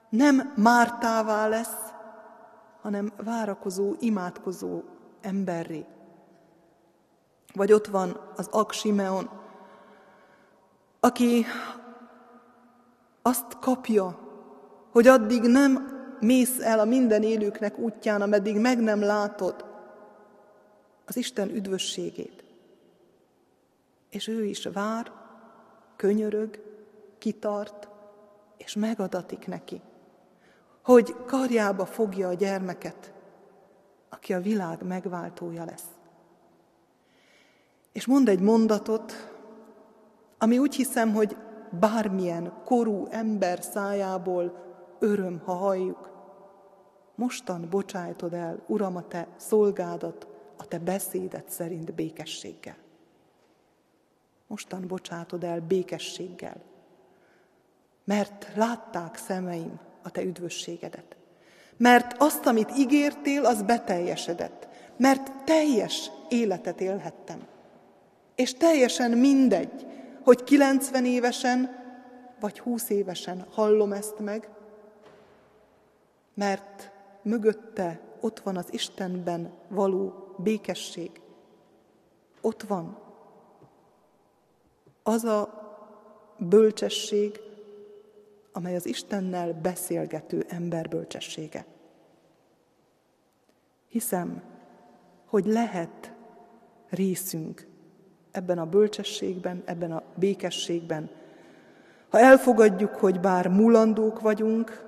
nem 0.09 0.53
Mártává 0.55 1.47
lesz, 1.47 1.93
hanem 2.82 3.13
várakozó, 3.18 3.93
imádkozó 3.99 4.82
emberré. 5.22 5.86
Vagy 7.53 7.72
ott 7.72 7.88
van 7.88 8.20
az 8.36 8.47
Aksimeon, 8.51 9.30
aki 11.08 11.45
azt 13.22 13.60
kapja, 13.60 14.20
hogy 14.91 15.08
addig 15.08 15.41
nem 15.41 15.95
mész 16.20 16.60
el 16.60 16.80
a 16.80 16.86
minden 16.86 17.24
élőknek 17.24 17.78
útján, 17.78 18.22
ameddig 18.22 18.60
meg 18.60 18.80
nem 18.80 19.01
látod 19.01 19.66
az 21.05 21.18
Isten 21.18 21.49
üdvösségét. 21.49 22.43
És 24.10 24.28
ő 24.28 24.43
is 24.43 24.66
vár, 24.66 25.12
könyörög, 25.95 26.60
kitart, 27.18 27.88
és 28.58 28.76
megadatik 28.76 29.47
neki 29.47 29.82
hogy 30.88 31.16
karjába 31.26 31.86
fogja 31.86 32.28
a 32.28 32.34
gyermeket, 32.34 33.14
aki 34.10 34.34
a 34.34 34.41
világ 34.41 34.84
megváltója 34.84 35.66
lesz. 35.66 35.88
És 37.91 38.05
mond 38.05 38.30
egy 38.30 38.39
mondatot, 38.39 39.36
ami 40.38 40.57
úgy 40.57 40.75
hiszem, 40.75 41.13
hogy 41.13 41.35
bármilyen 41.79 42.53
korú 42.65 43.07
ember 43.09 43.63
szájából 43.63 44.65
öröm, 44.99 45.41
ha 45.45 45.53
halljuk. 45.53 46.15
Mostan 47.15 47.67
bocsájtod 47.69 48.33
el, 48.33 48.63
Uram, 48.67 48.95
a 48.95 49.07
te 49.07 49.27
szolgádat, 49.35 50.27
a 50.57 50.67
te 50.67 50.79
beszédet 50.79 51.49
szerint 51.49 51.93
békességgel. 51.93 52.77
Mostan 54.47 54.88
bocsátod 54.88 55.43
el 55.43 55.59
békességgel, 55.59 56.61
mert 58.03 58.51
látták 58.55 59.15
szemeim, 59.15 59.79
a 60.03 60.09
te 60.09 60.21
üdvösségedet. 60.23 61.15
Mert 61.77 62.15
azt, 62.17 62.45
amit 62.45 62.77
ígértél, 62.77 63.45
az 63.45 63.61
beteljesedett. 63.61 64.67
Mert 64.97 65.43
teljes 65.43 66.11
életet 66.29 66.81
élhettem. 66.81 67.47
És 68.35 68.53
teljesen 68.53 69.11
mindegy, 69.11 69.85
hogy 70.28 70.43
90 70.43 71.05
évesen, 71.05 71.75
vagy 72.39 72.59
húsz 72.59 72.89
évesen 72.89 73.45
hallom 73.49 73.91
ezt 73.91 74.19
meg, 74.19 74.49
mert 76.34 76.91
mögötte 77.21 78.01
ott 78.19 78.39
van 78.39 78.57
az 78.57 78.73
Istenben 78.73 79.53
való 79.67 80.34
békesség. 80.38 81.21
Ott 82.41 82.63
van 82.63 82.99
az 85.03 85.23
a 85.23 85.49
bölcsesség, 86.38 87.39
amely 88.51 88.75
az 88.75 88.86
Istennel 88.86 89.53
beszélgető 89.53 90.45
ember 90.49 90.89
bölcsessége. 90.89 91.65
Hiszem, 93.88 94.43
hogy 95.25 95.45
lehet 95.45 96.13
részünk 96.89 97.67
ebben 98.38 98.57
a 98.57 98.65
bölcsességben, 98.65 99.61
ebben 99.65 99.91
a 99.91 100.03
békességben. 100.15 101.09
Ha 102.09 102.19
elfogadjuk, 102.19 102.95
hogy 102.95 103.19
bár 103.19 103.47
mulandók 103.47 104.19
vagyunk, 104.19 104.85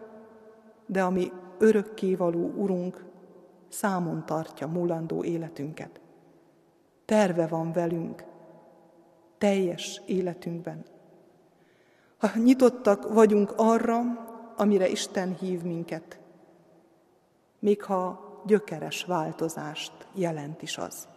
de 0.85 1.03
ami 1.03 1.31
örökkévaló 1.57 2.53
Urunk 2.55 3.05
számon 3.69 4.25
tartja 4.25 4.67
mulandó 4.67 5.23
életünket. 5.23 5.99
Terve 7.05 7.47
van 7.47 7.71
velünk, 7.71 8.23
teljes 9.37 10.01
életünkben. 10.05 10.85
Ha 12.17 12.29
nyitottak 12.37 13.13
vagyunk 13.13 13.53
arra, 13.55 14.01
amire 14.57 14.87
Isten 14.87 15.35
hív 15.35 15.61
minket, 15.61 16.19
még 17.59 17.83
ha 17.83 18.19
gyökeres 18.45 19.05
változást 19.05 20.07
jelent 20.13 20.61
is 20.61 20.77
az. 20.77 21.07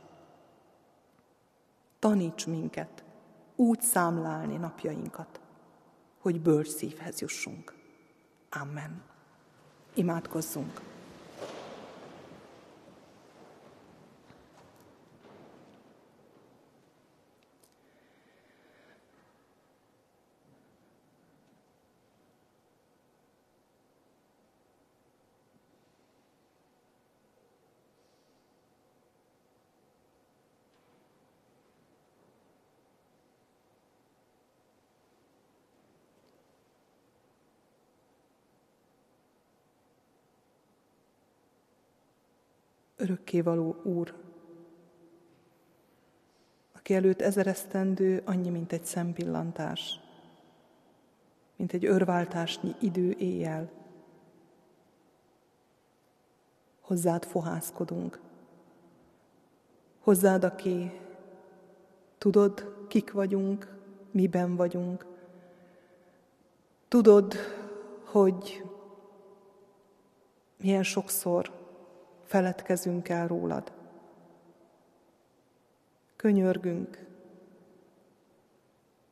Taníts 2.02 2.46
minket 2.46 3.04
úgy 3.56 3.80
számlálni 3.80 4.56
napjainkat, 4.56 5.40
hogy 6.20 6.40
bölcs 6.40 6.68
szívhez 6.68 7.20
jussunk. 7.20 7.74
Amen. 8.50 9.02
Imádkozzunk! 9.94 10.91
Örökkévaló 43.02 43.76
Úr, 43.82 44.14
aki 46.72 46.94
előtt 46.94 47.20
ezeresztendő 47.20 48.22
annyi, 48.24 48.50
mint 48.50 48.72
egy 48.72 48.84
szempillantás, 48.84 50.00
mint 51.56 51.72
egy 51.72 51.84
örváltásnyi 51.84 52.74
idő 52.80 53.10
éjjel. 53.18 53.70
Hozzád 56.80 57.24
fohászkodunk. 57.24 58.20
Hozzád, 60.00 60.44
aki 60.44 60.92
tudod, 62.18 62.86
kik 62.88 63.12
vagyunk, 63.12 63.76
miben 64.10 64.56
vagyunk. 64.56 65.06
Tudod, 66.88 67.34
hogy 68.04 68.64
milyen 70.56 70.82
sokszor 70.82 71.61
feledkezünk 72.32 73.08
el 73.08 73.26
rólad. 73.26 73.72
Könyörgünk, 76.16 77.06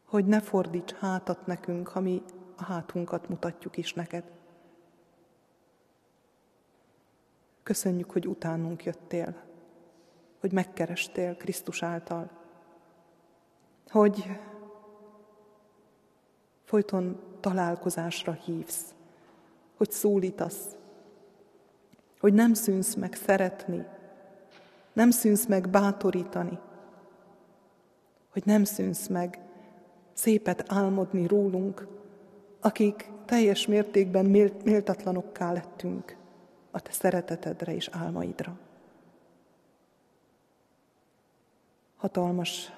hogy 0.05 0.27
ne 0.27 0.41
fordíts 0.41 0.93
hátat 0.93 1.47
nekünk, 1.47 1.89
ha 1.89 2.01
mi 2.01 2.23
a 2.57 2.65
hátunkat 2.65 3.29
mutatjuk 3.29 3.77
is 3.77 3.93
neked. 3.93 4.25
Köszönjük, 7.63 8.11
hogy 8.11 8.27
utánunk 8.27 8.85
jöttél, 8.85 9.43
hogy 10.39 10.53
megkerestél 10.53 11.37
Krisztus 11.37 11.83
által, 11.83 12.31
hogy 13.89 14.25
folyton 16.65 17.21
találkozásra 17.41 18.33
hívsz, 18.33 18.95
hogy 19.77 19.91
szólítasz, 19.91 20.77
hogy 22.21 22.33
nem 22.33 22.55
szűnsz 22.55 22.95
meg 22.95 23.15
szeretni, 23.15 23.87
nem 24.93 25.11
szűnsz 25.11 25.47
meg 25.47 25.69
bátorítani, 25.69 26.59
hogy 28.33 28.43
nem 28.45 28.65
szűnsz 28.65 29.07
meg 29.07 29.39
szépet 30.13 30.65
álmodni 30.73 31.27
rólunk, 31.27 31.87
akik 32.61 33.11
teljes 33.25 33.67
mértékben 33.67 34.25
méltatlanokká 34.65 35.53
lettünk 35.53 36.17
a 36.71 36.81
te 36.81 36.93
szeretetedre 36.93 37.75
és 37.75 37.89
álmaidra. 37.93 38.59
Hatalmas 41.97 42.73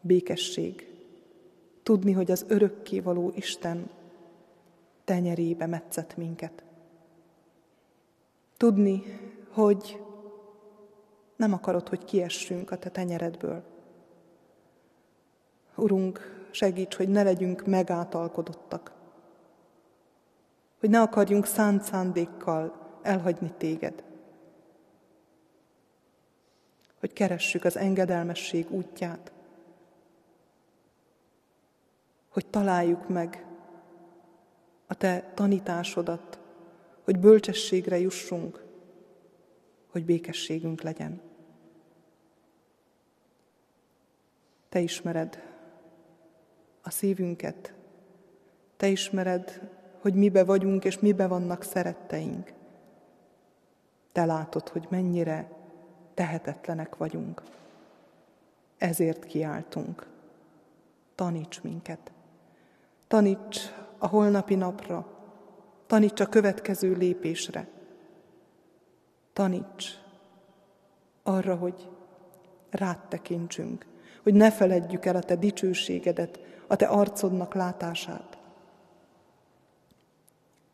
békesség, 0.00 0.94
tudni, 1.82 2.12
hogy 2.12 2.30
az 2.30 2.44
örökkévaló 2.48 3.32
Isten 3.34 3.90
tenyerébe 5.04 5.66
metszett 5.66 6.16
minket. 6.16 6.64
Tudni, 8.64 9.02
hogy 9.52 10.02
nem 11.36 11.52
akarod, 11.52 11.88
hogy 11.88 12.04
kiessünk 12.04 12.70
a 12.70 12.76
te 12.76 12.88
tenyeredből. 12.88 13.64
Urunk, 15.76 16.46
segíts, 16.50 16.96
hogy 16.96 17.08
ne 17.08 17.22
legyünk 17.22 17.66
megátalkodottak, 17.66 18.92
hogy 20.80 20.90
ne 20.90 21.00
akarjunk 21.00 21.46
szánt 21.46 21.82
szándékkal 21.82 22.72
elhagyni 23.02 23.52
téged, 23.56 24.04
hogy 27.00 27.12
keressük 27.12 27.64
az 27.64 27.76
engedelmesség 27.76 28.70
útját, 28.70 29.32
hogy 32.28 32.46
találjuk 32.46 33.08
meg 33.08 33.46
a 34.86 34.94
te 34.94 35.32
tanításodat, 35.34 36.38
hogy 37.04 37.18
bölcsességre 37.18 37.98
jussunk, 37.98 38.64
hogy 39.90 40.04
békességünk 40.04 40.82
legyen. 40.82 41.20
Te 44.68 44.80
ismered 44.80 45.42
a 46.82 46.90
szívünket, 46.90 47.74
Te 48.76 48.86
ismered, 48.86 49.70
hogy 50.00 50.14
mibe 50.14 50.44
vagyunk 50.44 50.84
és 50.84 50.98
mibe 50.98 51.26
vannak 51.26 51.62
szeretteink. 51.62 52.52
Te 54.12 54.24
látod, 54.24 54.68
hogy 54.68 54.86
mennyire 54.88 55.50
tehetetlenek 56.14 56.96
vagyunk. 56.96 57.42
Ezért 58.78 59.24
kiáltunk. 59.24 60.06
Taníts 61.14 61.62
minket. 61.62 62.12
Taníts 63.06 63.58
a 63.98 64.06
holnapi 64.06 64.54
napra, 64.54 65.13
Taníts 65.86 66.20
a 66.20 66.26
következő 66.26 66.92
lépésre. 66.92 67.68
Taníts 69.32 69.84
arra, 71.22 71.56
hogy 71.56 71.88
rád 72.70 72.98
tekintsünk, 73.08 73.86
hogy 74.22 74.34
ne 74.34 74.50
feledjük 74.52 75.04
el 75.04 75.16
a 75.16 75.20
te 75.22 75.36
dicsőségedet, 75.36 76.40
a 76.66 76.76
te 76.76 76.86
arcodnak 76.86 77.54
látását. 77.54 78.38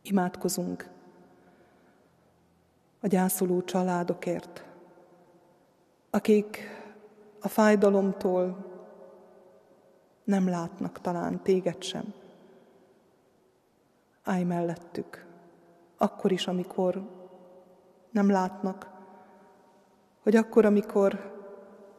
Imádkozunk 0.02 0.88
a 3.00 3.06
gyászoló 3.06 3.62
családokért, 3.62 4.64
akik 6.10 6.58
a 7.40 7.48
fájdalomtól 7.48 8.66
nem 10.24 10.48
látnak 10.48 11.00
talán 11.00 11.42
téged 11.42 11.82
sem 11.82 12.19
állj 14.30 14.42
mellettük, 14.42 15.26
akkor 15.96 16.32
is, 16.32 16.46
amikor 16.46 17.08
nem 18.10 18.30
látnak, 18.30 18.90
hogy 20.22 20.36
akkor, 20.36 20.64
amikor 20.64 21.38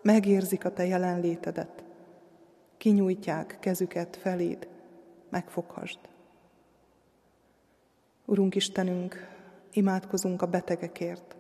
megérzik 0.01 0.65
a 0.65 0.73
te 0.73 0.85
jelenlétedet, 0.85 1.83
kinyújtják 2.77 3.57
kezüket 3.59 4.15
feléd, 4.15 4.67
megfoghasd. 5.29 5.99
Urunk 8.25 8.55
Istenünk, 8.55 9.15
imádkozunk 9.71 10.41
a 10.41 10.45
betegekért. 10.47 11.35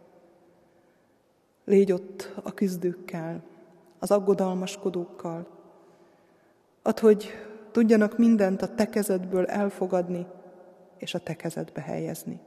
Légy 1.65 1.91
ott 1.91 2.31
a 2.43 2.53
küzdőkkel, 2.53 3.43
az 3.99 4.11
aggodalmaskodókkal. 4.11 5.47
Add, 6.81 6.99
hogy 6.99 7.29
tudjanak 7.71 8.17
mindent 8.17 8.61
a 8.61 8.75
te 8.75 8.89
kezedből 8.89 9.45
elfogadni 9.45 10.25
és 11.01 11.13
a 11.13 11.19
te 11.19 11.35
kezedbe 11.35 11.81
helyezni. 11.81 12.39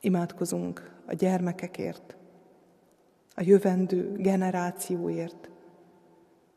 Imádkozunk 0.00 1.00
a 1.06 1.14
gyermekekért, 1.14 2.16
a 3.34 3.42
jövendő 3.42 4.12
generációért, 4.16 5.50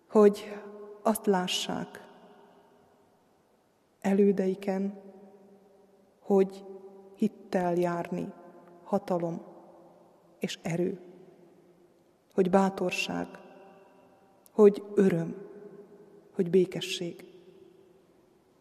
hogy 0.08 0.62
azt 1.02 1.26
lássák 1.26 2.08
elődeiken, 4.02 5.02
hogy 6.20 6.66
hittel 7.16 7.76
járni, 7.76 8.32
hatalom 8.84 9.46
és 10.40 10.60
erő, 10.62 11.00
hogy 12.34 12.50
bátorság, 12.50 13.28
hogy 14.52 14.84
öröm, 14.96 15.36
hogy 16.32 16.50
békesség, 16.50 17.26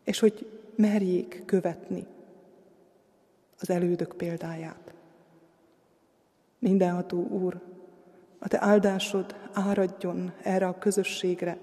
és 0.05 0.19
hogy 0.19 0.62
merjék 0.77 1.43
követni 1.47 2.07
az 3.61 3.71
elődök 3.71 4.15
példáját. 4.17 4.95
Mindenható 6.59 7.27
Úr, 7.27 7.61
a 8.39 8.49
Te 8.49 8.63
áldásod 8.63 9.37
áradjon 9.53 10.33
erre 10.43 10.67
a 10.67 10.79
közösségre, 10.79 11.59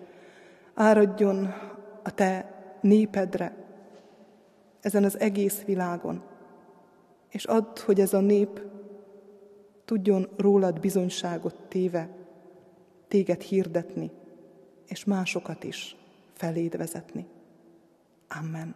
áradjon 0.74 1.54
a 2.04 2.14
Te 2.14 2.54
népedre, 2.82 3.56
ezen 4.82 5.04
az 5.04 5.20
egész 5.20 5.64
világon, 5.64 6.24
és 7.30 7.46
add, 7.46 7.80
hogy 7.86 8.00
ez 8.00 8.14
a 8.14 8.20
nép 8.20 8.62
tudjon 9.86 10.28
rólad 10.38 10.80
bizonyságot 10.80 11.56
téve, 11.68 12.10
téged 13.08 13.42
hirdetni, 13.42 14.12
és 14.86 15.06
másokat 15.06 15.64
is 15.64 15.96
feléd 16.34 16.78
vezetni. 16.78 17.28
Amen. 18.28 18.76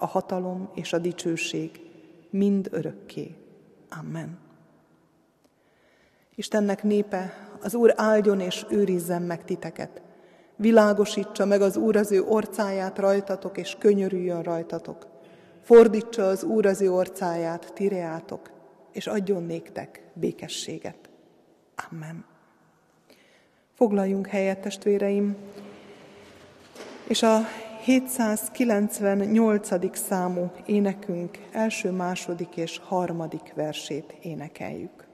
a 0.00 0.06
hatalom 0.06 0.70
és 0.74 0.92
a 0.92 0.98
dicsőség 0.98 1.80
mind 2.30 2.68
örökké. 2.70 3.34
Amen. 4.00 4.38
Istennek 6.34 6.82
népe, 6.82 7.48
az 7.62 7.74
Úr 7.74 7.92
áldjon 7.96 8.40
és 8.40 8.66
őrizzen 8.68 9.22
meg 9.22 9.44
titeket. 9.44 10.02
Világosítsa 10.56 11.44
meg 11.44 11.62
az 11.62 11.76
Úr 11.76 11.96
az 11.96 12.12
ő 12.12 12.22
orcáját 12.22 12.98
rajtatok, 12.98 13.58
és 13.58 13.76
könyörüljön 13.78 14.42
rajtatok. 14.42 15.06
Fordítsa 15.62 16.28
az 16.28 16.42
Úr 16.42 16.66
az 16.66 16.80
ő 16.80 16.92
orcáját, 16.92 17.72
tireátok, 17.74 18.50
és 18.92 19.06
adjon 19.06 19.42
néktek 19.42 20.02
békességet. 20.12 21.10
Amen. 21.90 22.24
Foglaljunk 23.74 24.26
helyet, 24.26 24.60
testvéreim, 24.60 25.36
és 27.06 27.22
a 27.22 27.38
798. 27.82 29.96
számú 29.96 30.50
énekünk 30.66 31.38
első, 31.52 31.90
második 31.90 32.56
és 32.56 32.80
harmadik 32.84 33.52
versét 33.54 34.14
énekeljük. 34.22 35.09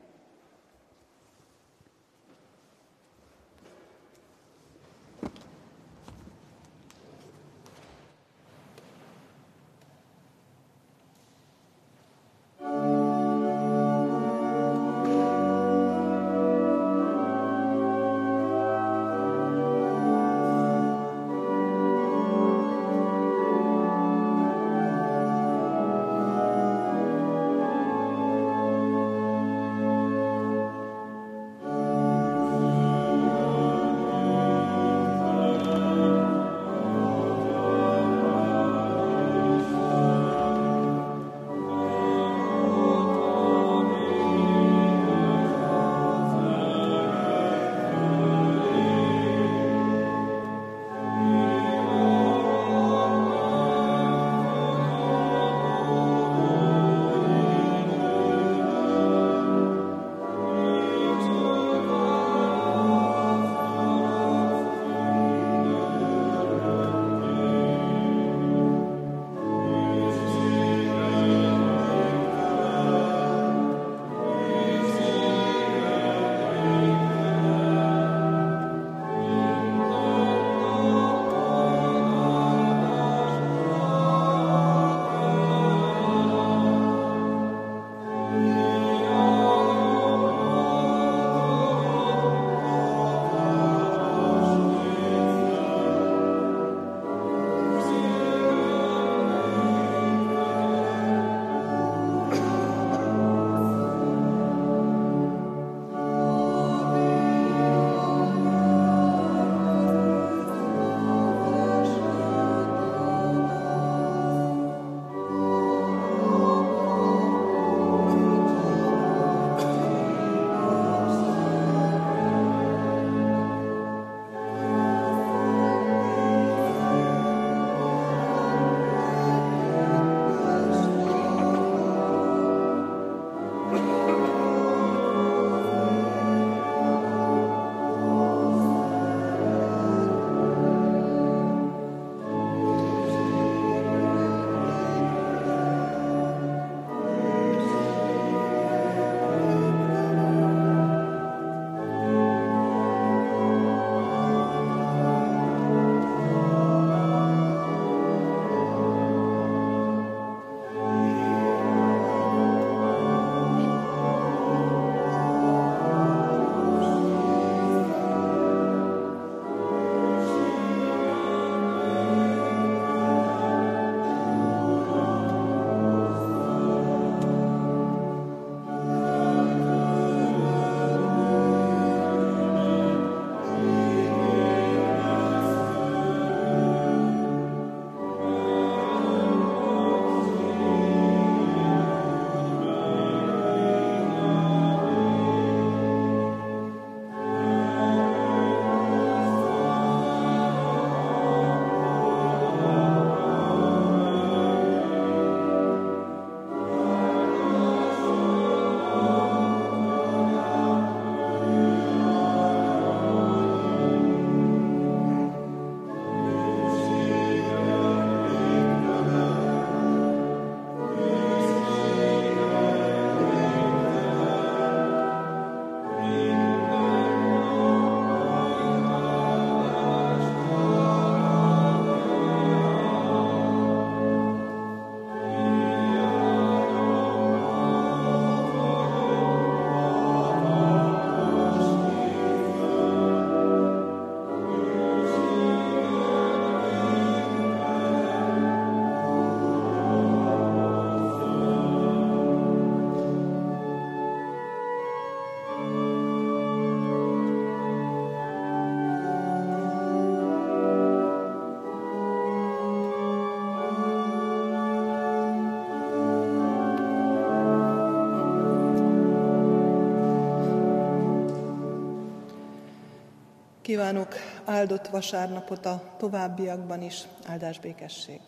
Kívánok 273.77 274.15
áldott 274.45 274.89
vasárnapot 274.89 275.67
a 275.67 275.83
továbbiakban 275.97 276.83
is, 276.83 277.03
áldás 277.25 277.59
békesség! 277.59 278.21